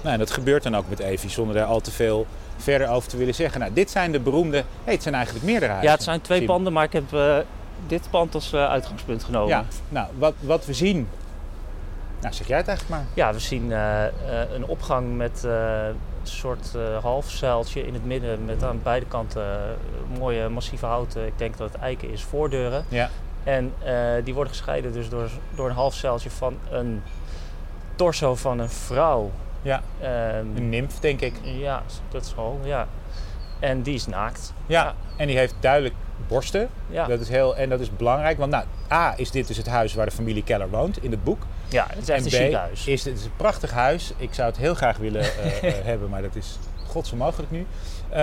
[0.02, 2.26] Nou, dat gebeurt dan ook met Evi, zonder daar al te veel
[2.56, 3.60] verder over te willen zeggen.
[3.60, 4.64] Nou, dit zijn de beroemde...
[4.84, 5.90] Het zijn eigenlijk meerdere huizen.
[5.90, 7.36] ja het zijn twee panden, maar ik heb eh,
[7.86, 9.48] dit pand als eh, uitgangspunt genomen.
[9.48, 11.08] Ja, nou, wat, wat we zien...
[12.20, 13.08] Nou, zeg jij het eigenlijk maar.
[13.14, 14.04] Ja, we zien eh,
[14.54, 19.76] een opgang met een soort halfzuiltje in het midden met aan beide kanten
[20.18, 22.84] mooie massieve houten, ik denk dat het eiken is, voordeuren.
[22.88, 23.10] Ja,
[23.44, 23.72] En
[24.24, 27.02] die worden gescheiden dus door, door een halfzuiltje van een
[27.96, 29.30] torso van een vrouw.
[29.66, 29.80] Ja.
[30.00, 31.34] Ehm, een nimf, denk ik.
[31.42, 32.86] ja, dat is wel, ja.
[33.60, 34.52] En die is naakt.
[34.66, 35.94] Ja, en die heeft duidelijk
[36.28, 36.68] borsten.
[36.88, 39.66] Ja, Dat is heel, en dat is belangrijk, want nou, A, is dit dus het
[39.68, 41.42] huis waar de familie Keller woont, in het boek.
[41.68, 42.86] ja het is echt en een B, chic huis.
[42.86, 44.12] is het is een prachtig huis.
[44.16, 47.66] Ik zou het heel graag willen eh, eh, hebben, maar dat is godsonmogelijk nu.
[48.08, 48.18] Eh,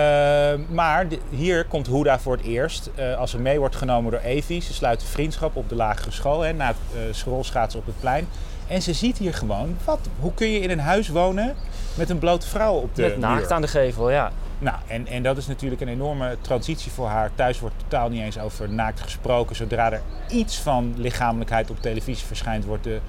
[0.68, 4.20] maar de- hier komt Huda voor het eerst eh, als ze mee wordt genomen door
[4.20, 4.60] Evi.
[4.60, 8.28] Ze sluiten vriendschap op de lagere school, hè, na het schoolschaatsen op het plein.
[8.66, 11.54] En ze ziet hier gewoon, wat, hoe kun je in een huis wonen
[11.94, 13.52] met een blote vrouw op de Met naakt muur?
[13.52, 14.32] aan de gevel, ja.
[14.58, 17.30] Nou, en, en dat is natuurlijk een enorme transitie voor haar.
[17.34, 19.56] Thuis wordt totaal niet eens over naakt gesproken.
[19.56, 23.00] Zodra er iets van lichamelijkheid op televisie verschijnt, wordt de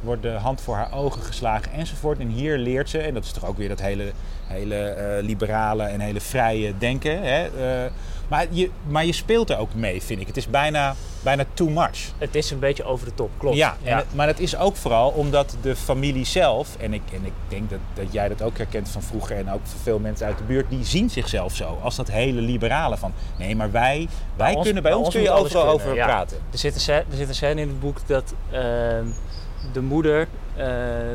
[0.00, 2.18] wordt de hand voor haar ogen geslagen enzovoort.
[2.18, 4.12] En hier leert ze, en dat is toch ook weer dat hele,
[4.46, 7.22] hele eh, liberale en hele vrije denken.
[7.22, 7.44] Hè?
[7.84, 7.90] eh,
[8.28, 10.26] maar, je, maar je speelt er ook mee, vind ik.
[10.26, 11.98] Het is bijna, bijna too much.
[12.18, 13.56] Het is een beetje over de top, klopt.
[13.56, 17.24] Ja, en het- maar dat is ook vooral omdat de familie zelf, en ik, en
[17.24, 20.38] ik denk dat, dat jij dat ook herkent van vroeger en ook veel mensen uit
[20.38, 24.54] de buurt, die zien zichzelf zo als dat hele liberale van nee, maar wij, wij
[24.54, 26.06] ons- kunnen, bij ons kun je overal over ja.
[26.06, 26.36] praten.
[26.52, 29.04] Er zit, een scène, er zit een scène in het boek dat ehm,
[29.72, 30.66] de moeder eh,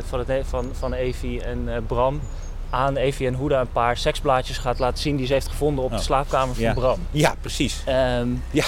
[0.08, 2.22] van, het, van, van Evie en eh, Bram
[2.70, 5.92] aan Evie en Hoeda een paar seksblaadjes gaat laten zien die ze heeft gevonden op
[5.92, 5.98] Oh.
[5.98, 6.74] de slaapkamer van Ja.
[6.74, 7.00] Bram.
[7.12, 7.82] Ja, precies.
[7.86, 8.66] Ehm, Ja.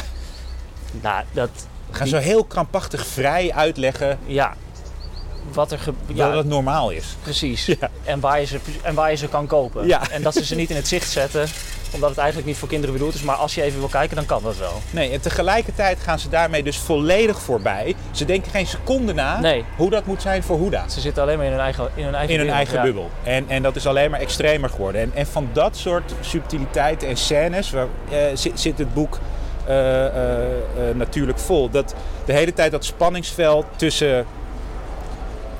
[1.02, 1.50] Nou, dat...
[1.90, 4.54] We gaan zo heel krampachtig vrij uitleggen Ja.
[5.54, 5.80] Wat er...
[5.80, 7.16] ge- dat Ja, het normaal is.
[7.22, 7.66] precies.
[7.66, 7.90] Ja.
[8.04, 9.88] En, waar je ze, en waar je ze kan kopen.
[9.88, 10.10] Ja.
[10.10, 11.48] En dat ze ze niet in het zicht zetten,
[11.94, 13.22] omdat het eigenlijk niet voor kinderen bedoeld is.
[13.22, 14.82] Maar als je even wil kijken, dan kan dat wel.
[14.92, 17.96] Nee, en tegelijkertijd gaan ze daarmee dus volledig voorbij.
[18.12, 19.64] Ze denken geen seconde na Nee.
[19.78, 20.90] hoe dat moet zijn voor Hoeda.
[20.90, 22.84] Ze zitten alleen maar in hun eigen in hun eigen, in hun wereld, eigen ja.
[22.84, 23.10] bubbel.
[23.24, 25.02] En, en dat is alleen maar extremer geworden.
[25.02, 29.20] En, en van dat soort subtiliteiten en scènes waar, eh, zit, zit het boek
[29.68, 31.70] eh, eh, eh, natuurlijk vol.
[31.70, 31.96] Dat
[32.26, 34.26] de hele tijd dat spanningsveld tussen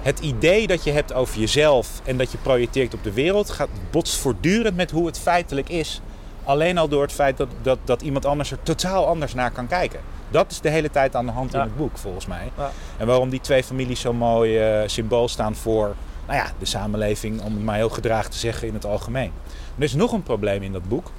[0.02, 3.70] het idee dat je hebt over jezelf en dat je projecteert op de wereld gaat
[3.92, 6.02] botst voortdurend met hoe het feitelijk is.
[6.48, 9.68] Alleen al door het feit dat, dat, dat iemand anders er totaal anders naar kan
[9.68, 10.00] kijken.
[10.30, 12.52] Dat is de hele tijd aan de hand in het boek, volgens mij.
[12.58, 12.72] Ja.
[12.98, 15.96] En waarom die twee families zo'n mooi eh, symbool staan voor
[16.28, 19.32] nou ja, de samenleving, om het maar heel gedragen te zeggen in het algemeen.
[19.78, 21.12] Er is nog een probleem in dat boek.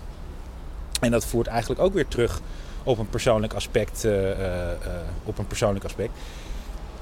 [1.01, 2.41] En dat voert eigenlijk ook weer terug
[2.83, 4.05] op een persoonlijk aspect.
[4.05, 4.79] eh, eh,
[5.25, 6.11] op een persoonlijk aspect.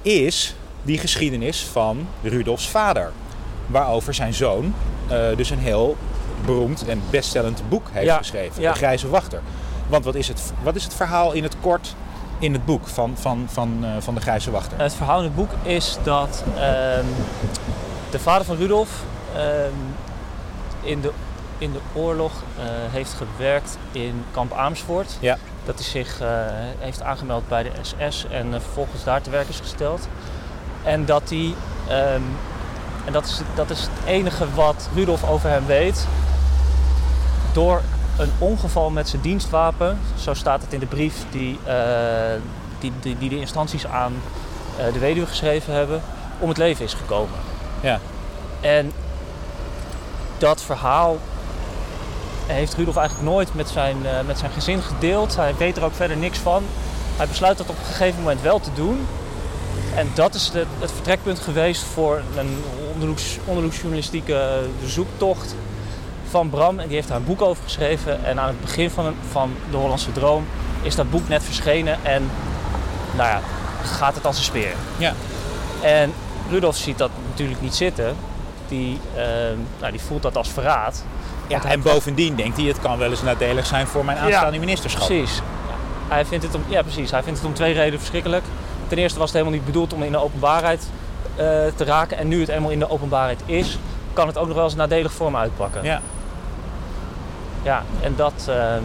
[0.02, 3.12] Is die geschiedenis van Rudolfs vader.
[3.66, 4.74] Waarover zijn zoon
[5.36, 5.96] dus een heel
[6.44, 8.62] beroemd en bestsellend boek heeft Ja, geschreven.
[8.62, 8.72] ja.
[8.72, 9.40] De Grijze Wachter.
[9.88, 11.94] Want wat is, het, wat is het verhaal in het kort
[12.38, 14.78] in het boek van, van, van, eh, van de Grijze Wachter?
[14.78, 17.04] Het verhaal in het boek is dat ehm,
[18.10, 18.90] de vader van Rudolf
[19.36, 19.70] ehm,
[20.82, 21.10] in, de,
[21.58, 25.16] in de oorlog eh, heeft gewerkt in kamp Amersfoort.
[25.20, 25.36] Ja.
[25.64, 26.28] Dat hij zich eh,
[26.78, 30.08] heeft aangemeld bij de SS en vervolgens daar te werk is gesteld.
[30.84, 31.54] En dat hij,
[31.88, 32.20] ehm,
[33.04, 36.06] en dat is, dat is het enige wat Rudolf over hem weet,
[37.56, 37.82] door
[38.18, 41.74] een ongeval met zijn dienstwapen, zo staat het in de brief die, eh,
[42.78, 44.12] die, die, die de instanties aan
[44.78, 46.02] eh, de weduwe geschreven hebben,
[46.38, 47.38] om het leven is gekomen.
[47.80, 48.00] Ja.
[48.60, 48.92] En
[50.38, 51.18] dat verhaal
[52.46, 55.36] heeft Rudolf eigenlijk nooit met zijn, eh, met zijn gezin gedeeld.
[55.36, 56.62] Hij weet er ook verder niks van.
[57.16, 59.06] Hij besluit dat op een gegeven moment wel te doen.
[59.94, 65.54] En dat is de, het vertrekpunt geweest voor een onderzoeks, onderzoeksjournalistieke zoektocht
[66.30, 66.78] van Bram.
[66.78, 68.24] En die heeft daar een boek over geschreven.
[68.24, 70.46] En aan het begin van, van De Hollandse Droom
[70.82, 71.98] is dat boek net verschenen.
[72.02, 72.30] En
[73.16, 73.40] nou ja,
[73.82, 74.74] gaat het als een speer.
[74.96, 75.12] Ja.
[75.82, 76.12] En
[76.50, 78.16] Rudolf ziet dat natuurlijk niet zitten.
[78.68, 81.04] Die, ehm, nou, die voelt dat als verraad.
[81.46, 85.06] Ja, en bovendien denkt hij, het kan wel eens nadelig zijn voor mijn aanstaande ministerschap.
[85.06, 85.40] Precies.
[86.08, 87.10] Hij vindt het om, ja, precies.
[87.10, 88.44] Hij vindt het om twee redenen verschrikkelijk.
[88.88, 90.88] Ten eerste was het helemaal niet bedoeld om in de openbaarheid
[91.36, 91.44] eh,
[91.76, 92.18] te raken.
[92.18, 93.78] En nu het eenmaal in de openbaarheid is,
[94.12, 95.84] kan het ook nog wel eens nadelig voor hem uitpakken.
[95.84, 96.00] Ja.
[97.66, 98.32] Ja, en dat...
[98.48, 98.82] ehm,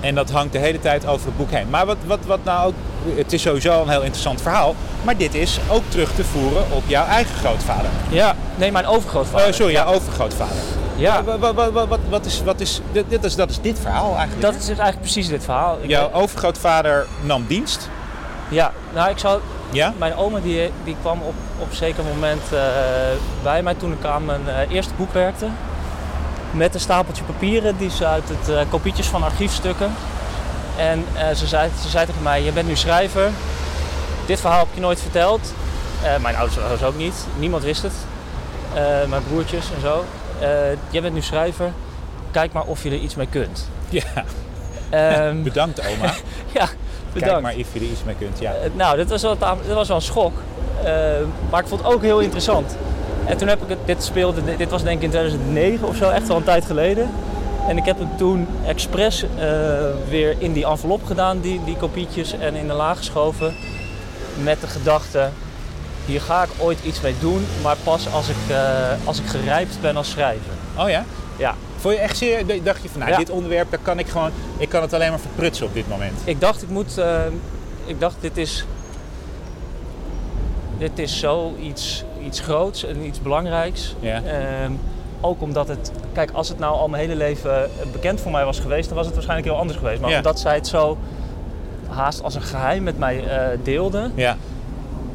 [0.00, 1.70] En dat hangt de hele tijd over het boek heen.
[1.70, 2.74] Maar wat, wat, wat nou ook,
[3.16, 4.74] het is sowieso een heel interessant verhaal.
[5.02, 7.90] Maar dit is ook terug te voeren op jouw eigen grootvader.
[8.10, 9.46] ja, nee, mijn overgrootvader.
[9.46, 10.56] Oh, sorry, jouw overgrootvader.
[10.96, 13.78] Ja, Wat, wat, wat, wat, wat is, wat is, dit, dit is, dat is dit
[13.78, 14.40] verhaal eigenlijk.
[14.42, 15.78] dat is eigenlijk precies dit verhaal.
[15.80, 17.88] Ik- Jouw overgrootvader nam dienst.
[18.48, 19.40] Ja, nou ik zal...
[19.70, 19.92] Ja?
[19.98, 22.58] Mijn oma die, die kwam op, op een zeker moment eh,
[23.42, 25.46] bij mij toen ik aan mijn eh, eerste boek werkte.
[26.52, 29.92] Met een stapeltje papieren die ze uit het eh, kopietjes van archiefstukken.
[30.76, 33.30] En eh, ze, zei, ze zei tegen mij, je bent nu schrijver.
[34.26, 35.54] Dit verhaal heb je nooit verteld.
[36.02, 37.26] Eh, mijn ouders ook niet.
[37.38, 37.92] Niemand wist het.
[39.08, 40.04] Mijn broertjes en zo.
[40.90, 41.72] Jij bent nu schrijver.
[42.30, 43.68] Kijk maar of je er iets mee kunt.
[43.88, 44.24] Ja.
[44.90, 46.14] Ehm, Bedankt oma.
[46.58, 46.68] ja,
[47.12, 47.30] bedankt.
[47.30, 48.38] Kijk maar of je er iets mee kunt.
[48.38, 48.52] Ja.
[48.72, 50.32] Nou, dit was wel, dit was wel een schok.
[50.84, 50.92] Eh,
[51.50, 52.76] maar ik vond het ook heel interessant.
[53.26, 56.10] En toen heb ik het, dit speelde, dit was denk ik in 2009 of zo,
[56.10, 57.10] echt al een tijd geleden.
[57.68, 59.48] En ik heb het toen expres eh,
[60.08, 63.54] weer in die envelop gedaan, die, die kopietjes, en in de laag geschoven.
[64.42, 65.28] Met de gedachte,
[66.06, 68.58] hier ga ik ooit iets mee doen, maar pas als ik, eh,
[69.04, 70.52] als ik gerijpt ben als schrijver.
[70.78, 71.04] Oh ja?
[71.36, 73.18] Ja, Vond je echt zeer, dacht je van nou, Ja.
[73.18, 76.18] dit onderwerp, daar kan ik gewoon, ik kan het alleen maar verprutsen op dit moment.
[76.24, 77.20] ik dacht, ik moet, eh,
[77.84, 78.64] ik dacht, dit is,
[80.78, 83.94] dit is zoiets iets groots en iets belangrijks.
[84.00, 84.22] Ja.
[84.22, 84.72] Ehm,
[85.20, 88.60] ook omdat het, kijk, als het nou al mijn hele leven bekend voor mij was
[88.60, 90.00] geweest, dan was het waarschijnlijk heel anders geweest.
[90.00, 90.16] Maar Ja.
[90.16, 90.98] omdat zij het zo
[91.88, 94.36] haast als een geheim met mij eh deelde, Ja.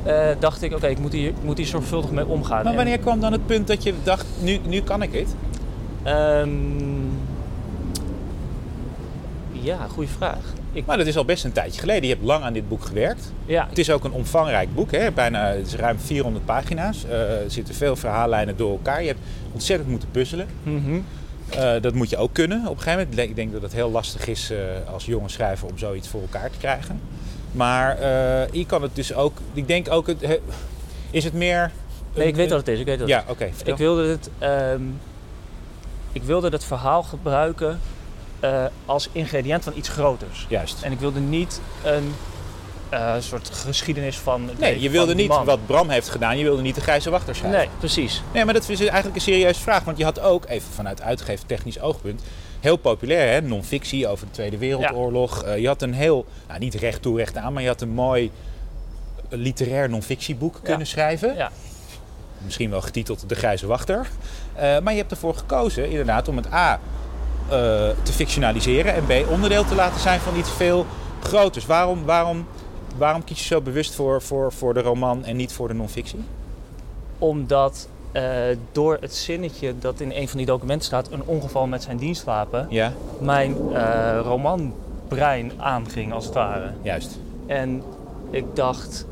[0.04, 2.63] eh, dacht ik, oké, ik moet hier, ik moet hier zorgvuldig mee omgaan.
[2.63, 5.36] Maar En, wanneer kwam dan het punt dat je dacht, nu, nu kan ik het?
[6.04, 6.50] ehm,
[9.52, 10.39] ja, goede vraag.
[10.78, 12.04] Ik, Maar dat is al best een tijdje geleden.
[12.08, 13.34] Je hebt lang aan dit boek gewerkt.
[13.46, 15.12] ja, Het is ook een omvangrijk boek, hè?
[15.12, 17.06] Bijna, het is ruim 400 pagina's.
[17.06, 19.02] Eh, er zitten veel verhaallijnen door elkaar.
[19.02, 19.20] Je hebt
[19.54, 20.48] ontzettend moeten puzzelen.
[20.63, 21.00] mhm.
[21.50, 23.30] Eh, dat moet je ook kunnen op een gegeven moment.
[23.30, 24.58] Ik denk dat het heel lastig is eh,
[24.94, 27.02] als jonge schrijver om zoiets voor elkaar te krijgen.
[27.52, 28.02] Maar
[28.52, 29.38] je kan het dus ook.
[29.54, 30.08] Ik denk ook.
[30.08, 30.40] Het, he-
[31.12, 31.72] is het meer.
[32.16, 32.80] nee, ik weet wat het is.
[32.80, 33.50] Ik weet wat Ja, oké.
[33.66, 34.82] Ik wilde het, ehm,
[36.12, 37.80] ik wilde het verhaal gebruiken
[38.39, 40.45] eh, als ingrediënt van iets groters.
[40.50, 40.82] Juist.
[40.82, 42.13] En ik wilde niet een
[42.89, 44.50] eh, soort geschiedenis van.
[44.58, 45.45] Nee, je wilde niet man.
[45.45, 46.38] wat Bram heeft gedaan.
[46.38, 47.60] Je wilde niet de grijze wachter schrijven.
[47.60, 48.23] Nee, precies.
[48.34, 49.84] Nee, maar dat is eigenlijk een serieuze vraag.
[49.84, 52.21] Want je had ook, even vanuit uitgeeftechnisch oogpunt,
[52.60, 53.41] heel populair, hè?
[53.41, 55.43] non-fictie over de Tweede Wereldoorlog.
[55.43, 57.89] Eh, je had een heel, nou niet recht toe recht aan, maar je had een
[57.89, 58.32] mooi
[59.30, 61.36] literair non-fictieboek kunnen schrijven.
[61.36, 61.52] Ja.
[62.43, 64.08] Misschien wel getiteld De Grijze Wachter.
[64.56, 66.80] Maar je hebt ervoor gekozen inderdaad om het A
[68.04, 70.86] te fictionaliseren en B onderdeel te laten zijn van iets veel
[71.24, 71.66] groters.
[71.66, 72.46] Waarom, waarom,
[72.98, 76.20] waarom kies je zo bewust voor, voor, voor de roman en niet voor de non-fictie?
[77.20, 78.24] Omdat eh,
[78.72, 82.68] door het zinnetje dat in een van die documenten staat, een ongeval met zijn dienstwapen,
[82.70, 86.72] Ja, mijn eh, romanbrein aanging als het ware.
[86.82, 87.20] juist.
[87.46, 87.84] En
[88.30, 89.06] ik dacht,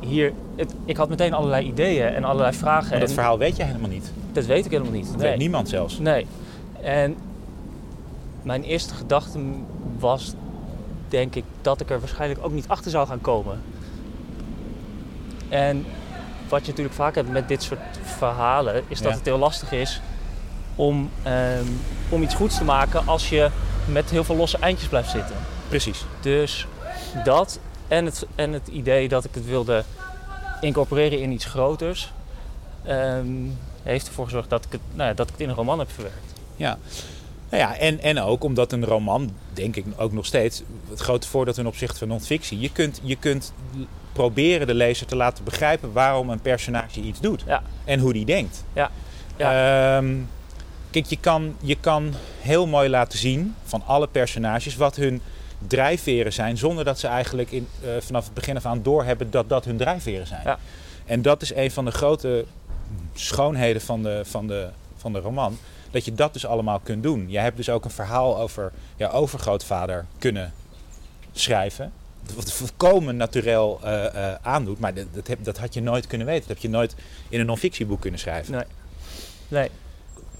[0.00, 2.90] hier, het, ik had meteen allerlei ideeën en allerlei vragen.
[2.90, 4.12] Maar dat en verhaal weet je helemaal niet.
[4.32, 5.06] dat weet ik helemaal niet.
[5.06, 5.28] Dat Nee.
[5.30, 5.98] weet niemand zelfs.
[5.98, 6.26] Nee.
[6.82, 7.16] En
[8.48, 9.38] mijn eerste gedachte
[9.98, 10.32] was,
[11.08, 13.62] denk ik, dat ik er waarschijnlijk ook niet achter zou gaan komen.
[15.48, 15.86] En
[16.48, 19.16] wat je natuurlijk vaak hebt met dit soort verhalen, is dat Ja.
[19.16, 20.00] het heel lastig is
[20.74, 21.64] om, ehm,
[22.08, 23.50] om iets goeds te maken als je
[23.84, 25.36] met heel veel losse eindjes blijft zitten.
[25.68, 26.04] Precies.
[26.20, 26.66] Dus
[27.24, 27.58] dat
[27.88, 29.84] en het, en het idee dat ik het wilde
[30.60, 32.12] incorporeren in iets groters,
[32.84, 33.26] ehm,
[33.82, 35.90] heeft ervoor gezorgd dat ik, het, nou ja, dat ik het in een roman heb
[35.90, 36.32] verwerkt.
[36.56, 36.78] Ja.
[37.50, 41.28] Nou ja, en, en ook omdat een roman, denk ik ook nog steeds, het grote
[41.28, 43.52] voordeel ten opzichte van non-fictie, je kunt, je kunt
[44.12, 47.42] proberen de lezer te laten begrijpen waarom een personage iets doet.
[47.46, 47.62] Ja.
[47.84, 48.64] En hoe die denkt.
[48.72, 48.90] Ja.
[49.36, 50.14] Ehm,
[50.90, 55.20] kijk, je kan, je kan heel mooi laten zien van alle personages wat hun
[55.66, 59.48] drijfveren zijn, zonder dat ze eigenlijk in, eh, vanaf het begin af aan doorhebben dat
[59.48, 60.42] dat hun drijfveren zijn.
[60.44, 60.58] Ja.
[61.06, 62.44] En dat is een van de grote
[63.14, 65.58] schoonheden van de, van de, van de roman.
[65.90, 67.30] Dat je dat dus allemaal kunt doen.
[67.30, 70.52] Je hebt dus ook een verhaal over jouw overgrootvader kunnen
[71.32, 71.92] schrijven.
[72.34, 74.78] Wat volkomen natuurlijk eh, eh, aandoet.
[74.78, 76.48] Maar dat, dat had je nooit kunnen weten.
[76.48, 76.94] Dat heb je nooit
[77.28, 78.52] in een non-fictieboek kunnen schrijven.
[78.52, 78.64] Nee.
[79.48, 79.70] Nee.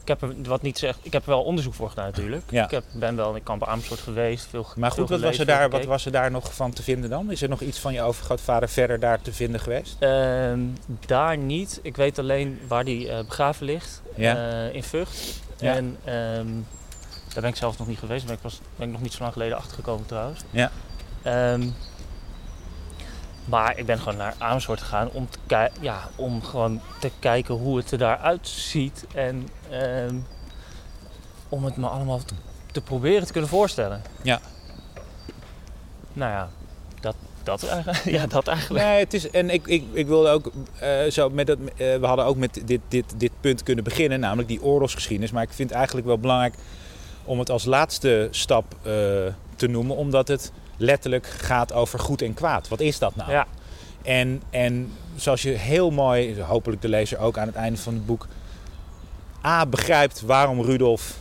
[0.09, 2.43] Ik heb er wat niet zeg, ik heb er wel onderzoek voor gedaan natuurlijk.
[2.51, 2.65] Ja.
[2.65, 5.47] Ik heb, ben wel in kamp Amersfoort geweest, veel Maar veel goed, wat was, er
[5.47, 7.31] daar, wat was er daar nog van te vinden dan?
[7.31, 9.97] Is er nog iets van je overgrootvader verder daar te vinden geweest?
[9.99, 10.61] Ehm,
[11.07, 11.81] daar niet.
[11.83, 14.03] Ik weet alleen waar die eh, begraven ligt.
[14.15, 14.67] Ja.
[14.67, 15.41] eh, in Vught.
[15.59, 15.75] Ja.
[15.75, 16.47] En ehm,
[17.33, 18.27] daar ben ik zelf nog niet geweest.
[18.27, 20.41] Daar ben ik, pas, ben ik nog niet zo lang geleden achtergekomen trouwens.
[20.51, 20.71] Ja.
[21.23, 21.69] Ehm,
[23.49, 27.77] maar ik ben gewoon naar Amersfoort gegaan om, te ja, om gewoon te kijken hoe
[27.77, 29.07] het er daaruit ziet.
[29.15, 30.17] En ehm,
[31.49, 32.35] om het me allemaal te,
[32.73, 34.03] te proberen te kunnen voorstellen.
[34.23, 34.41] Ja.
[36.13, 36.49] Nou ja,
[37.01, 38.85] dat, dat, eigenlijk, ja, dat eigenlijk.
[38.85, 42.07] Nee, het is, en ik, ik, ik wilde ook eh, zo met dat, eh, we
[42.07, 45.31] hadden ook met dit, dit, dit punt kunnen beginnen, namelijk die oorlogsgeschiedenis.
[45.31, 46.55] Maar ik vind het eigenlijk wel belangrijk
[47.25, 48.93] om het als laatste stap eh,
[49.57, 52.69] te noemen, omdat het letterlijk gaat over goed en kwaad.
[52.69, 53.31] Wat is dat nou?
[53.31, 53.47] Ja.
[54.03, 58.07] En, en zoals je heel mooi, hopelijk de lezer ook aan het einde van het
[58.07, 58.27] boek,
[59.45, 61.17] A begrijpt waarom Rudolf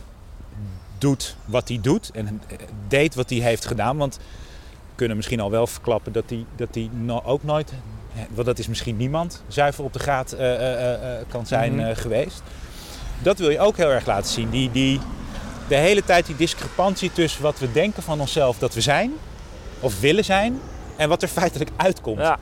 [0.98, 2.42] doet wat hij doet en
[2.88, 3.96] deed wat hij heeft gedaan.
[3.96, 7.72] Want we kunnen misschien al wel verklappen dat hij, dat hij no- ook nooit,
[8.30, 11.94] want dat is misschien niemand, zuiver op de graad eh, eh, eh, kan zijn Mhm.
[11.94, 12.42] geweest.
[13.22, 14.50] Dat wil je ook heel erg laten zien.
[14.50, 15.00] Die, die,
[15.68, 19.12] de hele tijd die discrepantie tussen wat we denken van onszelf dat we zijn,
[19.80, 20.60] of willen zijn,
[20.96, 22.18] en wat er feitelijk uitkomt.
[22.18, 22.38] Ja,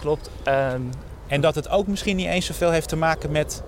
[0.00, 0.30] klopt.
[0.42, 0.80] Ehm,
[1.26, 3.62] En dat het ook misschien niet eens zoveel heeft te maken met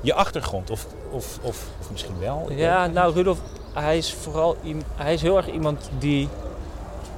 [0.00, 0.70] je achtergrond.
[0.70, 2.46] Of, of, of, of misschien wel.
[2.52, 3.38] Ja, nou Rudolf,
[3.74, 4.56] hij is vooral
[4.96, 6.28] hij is heel erg iemand die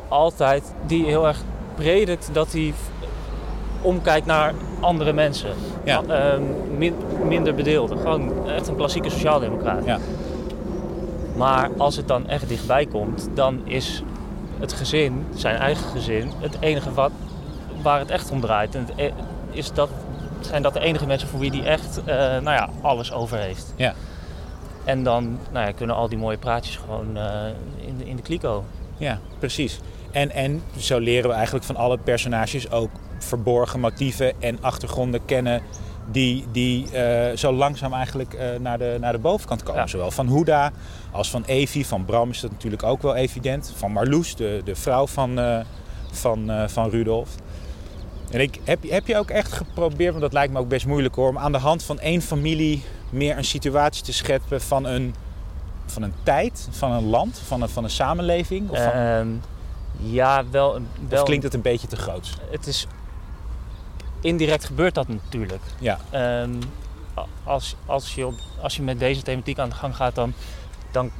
[0.08, 1.40] altijd, die heel erg
[1.74, 2.74] predikt dat hij
[3.82, 5.50] omkijkt naar andere mensen.
[5.84, 6.02] Ja.
[6.08, 6.42] Ehm,
[6.78, 6.96] min-
[7.26, 7.98] minder bedeelden.
[7.98, 9.84] Gewoon echt een klassieke sociaaldemocraat.
[9.84, 9.98] Ja.
[11.36, 14.02] Maar als het dan echt dichtbij komt, dan is
[14.62, 17.10] het gezin, zijn eigen gezin, het enige wat,
[17.82, 18.74] waar het echt om draait.
[18.74, 19.12] En het e-
[19.50, 19.90] is dat,
[20.40, 23.72] zijn dat de enige mensen voor wie die echt eh, nou ja, alles over heeft.
[23.76, 23.94] Ja.
[24.84, 27.46] En dan nou ja, kunnen al die mooie praatjes gewoon eh,
[27.86, 28.64] in, de, in de kliko.
[28.96, 29.80] Ja, precies.
[30.10, 35.62] En, en zo leren we eigenlijk van alle personages ook verborgen motieven en achtergronden kennen
[36.12, 39.80] die, die eh, zo langzaam eigenlijk eh, naar, de, naar de bovenkant komen.
[39.80, 39.86] Ja.
[39.86, 40.72] Zowel van Huda
[41.10, 41.84] als van Evi.
[41.84, 43.72] Van Bram is dat natuurlijk ook wel evident.
[43.76, 45.60] Van Marloes, de, de vrouw van, eh,
[46.10, 47.30] van, van Rudolf.
[48.30, 51.14] En ik, heb, heb je ook echt geprobeerd, want dat lijkt me ook best moeilijk
[51.14, 55.14] hoor, om aan de hand van één familie meer een situatie te scheppen van een,
[55.86, 58.70] van een tijd, van een land, van een, van een samenleving?
[58.70, 59.28] Of, van, Ehm,
[59.96, 62.38] ja, wel, wel of klinkt het een beetje te groot?
[62.50, 62.86] het is
[64.22, 65.62] indirect gebeurt dat natuurlijk.
[65.78, 66.54] Ja, Ehm,
[67.44, 70.32] als, als, je op, als je met deze thematiek aan de gang gaat, dan,
[70.90, 71.10] dan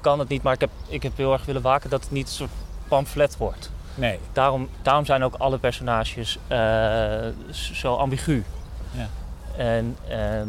[0.00, 0.42] kan het niet.
[0.42, 2.50] Maar ik heb, ik heb heel erg willen waken dat het niet een soort
[2.88, 3.70] pamflet wordt.
[3.94, 4.18] nee.
[4.32, 8.44] Daarom, daarom zijn ook alle personages eh, zo ambigu.
[8.90, 9.08] Ja.
[9.56, 10.48] En ehm,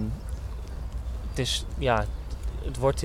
[1.30, 2.05] het is, ja,
[2.66, 2.99] het wordt,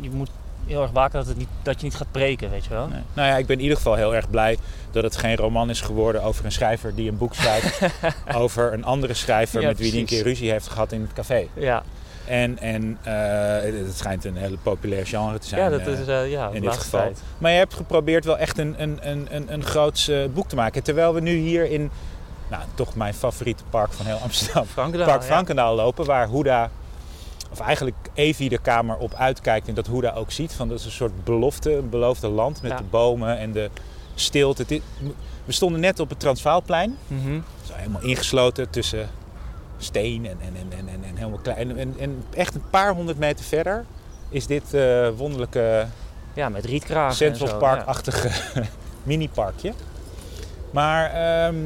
[0.00, 0.30] je moet
[0.66, 2.86] heel erg waken dat, het niet, dat je niet gaat preken, weet je wel.
[2.88, 3.00] Nee.
[3.12, 4.58] Nou ja, ik ben in ieder geval heel erg blij
[4.90, 7.80] dat het geen roman is geworden over een schrijver die een boek schrijft
[8.42, 11.12] over een andere schrijver Ja, met wie hij een keer ruzie heeft gehad in het
[11.12, 11.46] café.
[11.54, 11.82] Ja,
[12.24, 15.60] En, en eh, het schijnt een hele populair genre te zijn.
[15.60, 17.00] ja dat eh, is eh, ja, de in dit geval.
[17.00, 17.22] tijd.
[17.38, 20.56] Maar je hebt geprobeerd wel echt een, een, een, een, een groots eh, boek te
[20.56, 20.82] maken.
[20.82, 21.90] Terwijl we nu hier in,
[22.50, 25.26] nou, toch mijn favoriete park van heel Amsterdam, Frankendaal, Park ja.
[25.26, 26.70] Frankendaal lopen, waar Huda,
[27.52, 30.52] of eigenlijk Evi de kamer op uitkijkt en dat Huda ook ziet.
[30.52, 32.76] Van dat is een soort belofte, een beloofde land met Ja.
[32.76, 33.70] de bomen en de
[34.14, 34.80] stilte.
[35.44, 37.40] We stonden net op het Transvaalplein, Mhm.
[37.66, 39.08] zo helemaal ingesloten tussen
[39.78, 41.78] steen en, en, en, en, en, helemaal klein.
[41.78, 43.84] En, en, echt een paar honderd meter verder
[44.28, 45.86] is dit eh, wonderlijke
[46.34, 48.30] Ja, met rietkragen en Central Park-achtige
[49.02, 49.72] mini-parkje.
[50.70, 51.56] Maar ehm,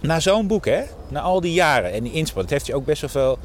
[0.00, 2.84] na zo'n boek, hè, na al die jaren en die inspanning, het heeft je ook
[2.84, 3.38] best wel veel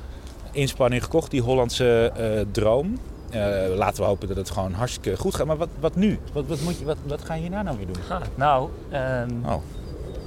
[0.54, 2.98] inspanning gekocht, die Hollandse eh, droom.
[3.30, 3.40] Eh,
[3.76, 5.46] laten we hopen dat het gewoon hartstikke goed gaat.
[5.46, 6.20] Maar wat, wat nu?
[6.34, 7.96] Wat, wat, moet je, wat, wat ga je hierna nou weer doen?
[8.10, 9.62] Ah, nou, ehm, Oh,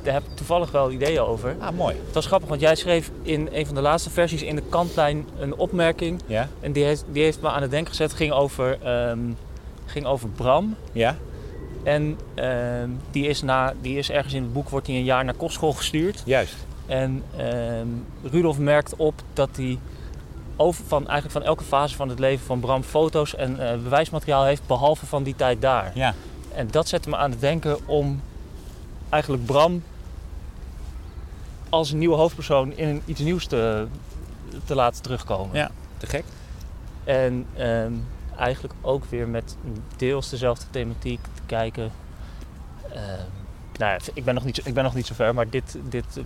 [0.03, 1.57] daar heb ik toevallig wel ideeën over.
[1.59, 1.97] ah, mooi.
[2.05, 5.27] Het was grappig, want jij schreef in een van de laatste versies in de kantlijn
[5.39, 6.21] een opmerking.
[6.27, 6.49] Ja?
[6.61, 8.13] En die heeft, die heeft me aan het denken gezet.
[8.13, 9.19] ging over, ehm,
[9.87, 10.77] ging over Bram.
[10.93, 11.17] Ja?
[11.83, 15.25] En ehm, die, is na, die is ergens in het boek wordt hij een jaar
[15.25, 16.23] naar kostschool gestuurd.
[16.25, 16.55] Juist.
[16.87, 17.23] En
[18.23, 19.79] Rudolf merkt op dat hij
[20.57, 24.45] over van, eigenlijk van elke fase van het leven van Bram foto's en eh, bewijsmateriaal
[24.45, 25.91] heeft, behalve van die tijd daar.
[25.95, 26.15] Ja.
[26.55, 28.23] En dat zette me aan het denken om
[29.09, 29.83] eigenlijk Bram
[31.69, 33.87] als een nieuwe hoofdpersoon in een, iets nieuws te,
[34.65, 35.57] te laten terugkomen.
[35.57, 35.71] Ja.
[35.97, 36.25] Te gek.
[37.05, 37.93] En ehm,
[38.39, 39.57] eigenlijk ook weer met
[39.97, 41.91] deels dezelfde thematiek te kijken.
[42.89, 43.23] Ehm,
[43.79, 46.21] nou ja, ik ben nog niet, ik ben nog niet zo ver, maar dit, dit,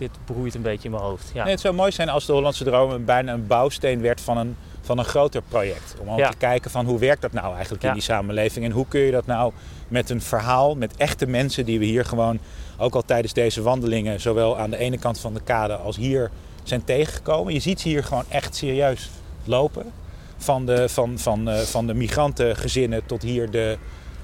[0.00, 1.30] dit broeit een beetje in mijn hoofd.
[1.34, 1.42] Ja.
[1.42, 4.56] Nee, het zou mooi zijn als de Hollandse Droom bijna een bouwsteen werd van een,
[4.80, 5.94] van een groter project.
[6.04, 6.30] Om Ja.
[6.30, 8.64] te kijken van hoe werkt dat nou eigenlijk in die samenleving.
[8.64, 9.52] En hoe kun je dat nou
[9.88, 12.38] met een verhaal, met echte mensen die we hier gewoon
[12.78, 16.30] ook al tijdens deze wandelingen, zowel aan de ene kant van de kade als hier
[16.62, 17.52] zijn tegengekomen.
[17.52, 19.10] Je ziet ze hier gewoon echt serieus
[19.44, 19.92] lopen.
[20.36, 23.78] Van de, van, van, eh, van de migrantengezinnen tot hier de,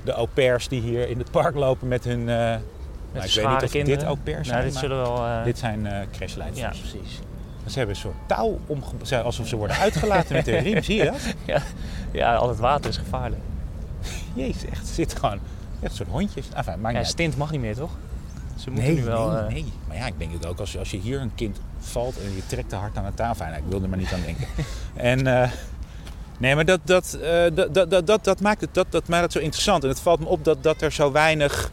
[0.04, 2.28] de au pairs die hier in het park lopen met hun...
[2.28, 2.54] eh,
[3.24, 3.98] Ik weet niet of kinderen.
[3.98, 5.26] dit au pairs zijn, Nou, dit maar zullen wel...
[5.26, 6.60] eh, dit zijn crashleiders.
[6.60, 7.18] ja, precies.
[7.66, 9.22] Ze hebben een soort touw omge...
[9.22, 10.82] alsof ze worden uitgelaten met de riem.
[10.82, 11.34] Zie je dat?
[12.12, 13.42] Ja, al het water is gevaarlijk.
[14.34, 14.86] Jezus, echt.
[14.86, 15.38] Zit gewoon
[15.82, 16.46] echt soort hondjes.
[16.54, 17.90] Enfin, maakt Ja, stint mag niet meer, toch?
[18.56, 19.28] Ze moeten Nee, nu wel...
[19.30, 19.72] nee, eh, nee.
[19.88, 22.46] Maar ja, ik denk het ook als, als je hier een kind valt en je
[22.46, 23.44] trekt te hard aan de tafel.
[23.46, 24.46] Nou, ik wilde er maar niet aan denken.
[25.12, 25.50] en
[26.38, 27.18] nee, maar dat, dat,
[27.54, 29.82] dat, dat, dat, dat, dat maakt het, dat, dat maakt het zo interessant.
[29.82, 31.70] En het valt me op dat, dat er zo weinig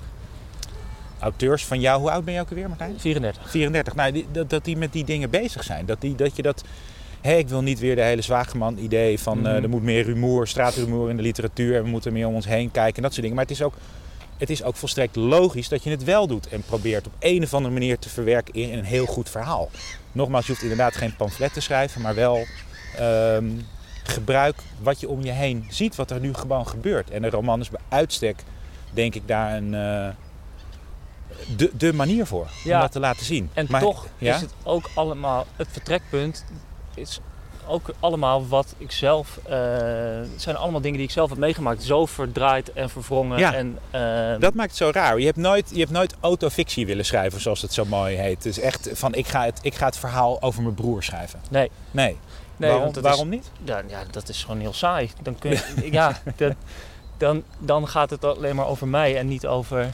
[1.23, 1.99] auteurs van jou...
[2.01, 2.99] Hoe oud ben je ook alweer, Martijn?
[2.99, 3.49] 34.
[3.51, 3.95] 34.
[3.95, 5.85] Nou, die, dat, dat die met die dingen bezig zijn.
[5.85, 6.63] Dat, die, dat je dat...
[7.21, 9.37] Hé, ik wil niet weer de hele Zwageman-idee van...
[9.47, 9.63] eh, Mhm.
[9.63, 11.75] er moet meer rumoer, straatrumoer in de literatuur...
[11.77, 13.35] en we moeten meer om ons heen kijken en dat soort dingen.
[13.35, 13.73] Maar het is ook,
[14.37, 16.47] het is ook volstrekt logisch dat je het wel doet...
[16.47, 19.69] en probeert op een of andere manier te verwerken in een heel goed verhaal.
[20.11, 22.01] Nogmaals, je hoeft inderdaad geen pamflet te schrijven...
[22.01, 22.45] maar wel
[22.97, 23.45] ehm,
[24.03, 27.09] gebruik wat je om je heen ziet, wat er nu gewoon gebeurt.
[27.09, 28.43] En een roman is bij uitstek,
[28.93, 29.73] denk ik, daar een...
[29.73, 30.07] eh,
[31.57, 32.75] de, de manier voor Ja.
[32.75, 33.49] om dat te laten zien.
[33.53, 34.35] En Maar- toch ja?
[34.35, 35.45] is het ook allemaal...
[35.55, 36.45] Het vertrekpunt
[36.93, 37.19] is
[37.67, 39.39] ook allemaal wat ik zelf...
[39.43, 39.57] eh,
[40.31, 41.83] het zijn allemaal dingen die ik zelf heb meegemaakt.
[41.83, 43.37] Zo verdraaid en verwrongen.
[43.39, 43.53] Ja.
[43.53, 45.19] En, eh, Dat maakt het zo raar.
[45.19, 48.45] Je hebt nooit, je hebt nooit autofictie willen schrijven, zoals het zo mooi heet.
[48.45, 51.39] Is echt van, ik ga het, ik ga het verhaal over mijn broer schrijven.
[51.49, 51.71] Nee.
[51.91, 52.17] Nee.
[52.57, 53.51] nee, waarom waarom is, niet?
[53.63, 55.11] Ja, ja, dat is gewoon heel saai.
[55.21, 55.61] Dan, kun je,
[55.91, 56.53] ja, dat,
[57.17, 59.87] dan, dan gaat het alleen maar over mij en niet over eh,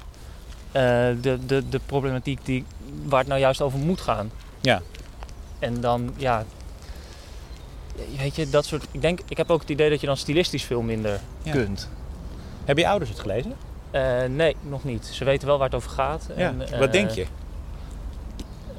[0.72, 2.66] de, de, de problematiek die,
[3.06, 4.32] waar het nou juist over moet gaan.
[4.62, 4.82] Ja.
[5.60, 6.44] En dan, ja,
[8.18, 8.86] weet je, dat soort...
[8.92, 11.52] Ik denk, ik heb ook het idee dat je dan stilistisch veel minder Ja.
[11.52, 11.90] kunt.
[12.66, 13.54] Hebben je ouders het gelezen?
[13.92, 15.06] Eh, nee, nog niet.
[15.06, 16.30] Ze weten wel waar het over gaat.
[16.36, 16.48] Ja.
[16.48, 17.26] En, eh, Wat denk je?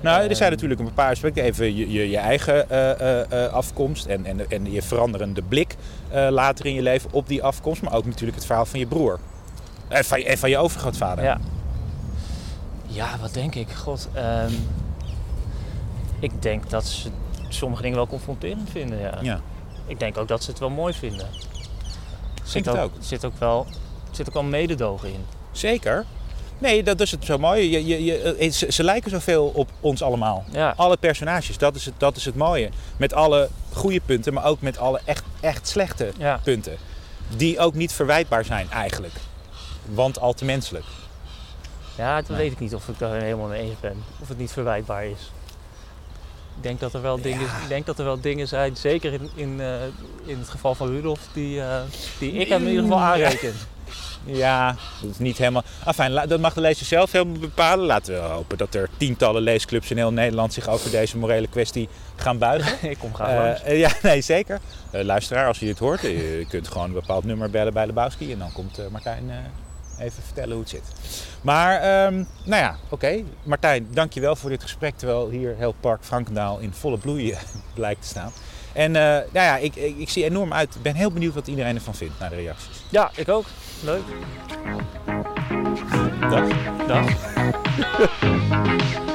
[0.00, 1.42] Nou, er Ehm, zijn natuurlijk een paar aspecten.
[1.44, 5.76] Even je, je, je eigen eh, eh, eh, afkomst en, en, en je veranderende blik
[6.10, 7.82] eh, later in je leven op die afkomst.
[7.82, 9.18] Maar ook natuurlijk het verhaal van je broer.
[9.88, 11.24] En van je, en van je overgrootvader.
[11.24, 11.38] Ja.
[12.90, 13.70] Ja, wat denk ik?
[13.70, 14.52] God, ehm,
[16.18, 17.10] ik denk dat ze
[17.48, 19.18] sommige dingen wel confronterend vinden, ja.
[19.20, 19.40] Ja.
[19.86, 21.26] Ik denk ook dat ze het wel mooi vinden.
[22.42, 22.92] Vind zit ook, ook.
[23.00, 23.66] zit ook wel,
[24.10, 25.24] er zit ook wel mededogen in.
[25.52, 26.04] Zeker.
[26.58, 27.70] Nee, dat is het zo mooi.
[27.70, 30.44] Je, je, je, eh, ze, ze lijken zoveel op ons allemaal.
[30.52, 32.70] Ja, Alle personages, dat is, het, dat is het mooie.
[32.96, 36.40] Met alle goede punten, maar ook met alle echt, echt slechte ja.
[36.42, 36.76] punten.
[37.36, 39.14] Die ook niet verwijtbaar zijn eigenlijk.
[39.84, 40.84] Want al te menselijk.
[42.00, 42.38] Ja dat Nee.
[42.38, 44.02] weet ik niet of ik daar helemaal mee eens ben.
[44.20, 45.32] Of het niet verwijtbaar is.
[46.56, 49.30] Ik denk dat er wel dingen, ik denk dat er wel dingen zijn, zeker in,
[49.34, 49.74] in, eh,
[50.24, 51.80] in het geval van Rudolf, die, eh,
[52.18, 53.52] die ik hem in ieder geval aanreken.
[54.24, 55.62] Ja, dat is niet helemaal.
[55.86, 57.86] Enfin, la- dat mag de lezer zelf helemaal bepalen.
[57.86, 61.88] Laten we hopen dat er tientallen leesclubs in heel Nederland zich over deze morele kwestie
[62.16, 62.90] gaan buigen.
[62.90, 63.60] ik kom graag Eh, langs.
[63.66, 64.60] ja, nee, zeker.
[64.90, 68.32] Eh, luisteraar, als je dit hoort, je kunt gewoon een bepaald nummer bellen bij Lebowski.
[68.32, 69.36] En dan komt eh, Martijn eh,
[70.00, 70.82] even vertellen hoe het zit.
[71.40, 73.22] Maar, ehm, nou ja, oké.
[73.42, 74.96] Martijn, dankjewel voor dit gesprek.
[74.96, 77.40] Terwijl hier heel Park Frankendaal in volle bloei eh,
[77.74, 78.32] blijkt te staan.
[78.72, 80.74] En eh, nou ja, ik, ik, ik zie enorm uit.
[80.74, 82.84] Ik ben heel benieuwd wat iedereen ervan vindt naar de reacties.
[82.90, 83.46] Ja, ik ook.
[83.84, 84.02] Leuk.
[86.30, 86.48] Dag.
[86.86, 87.08] Dag.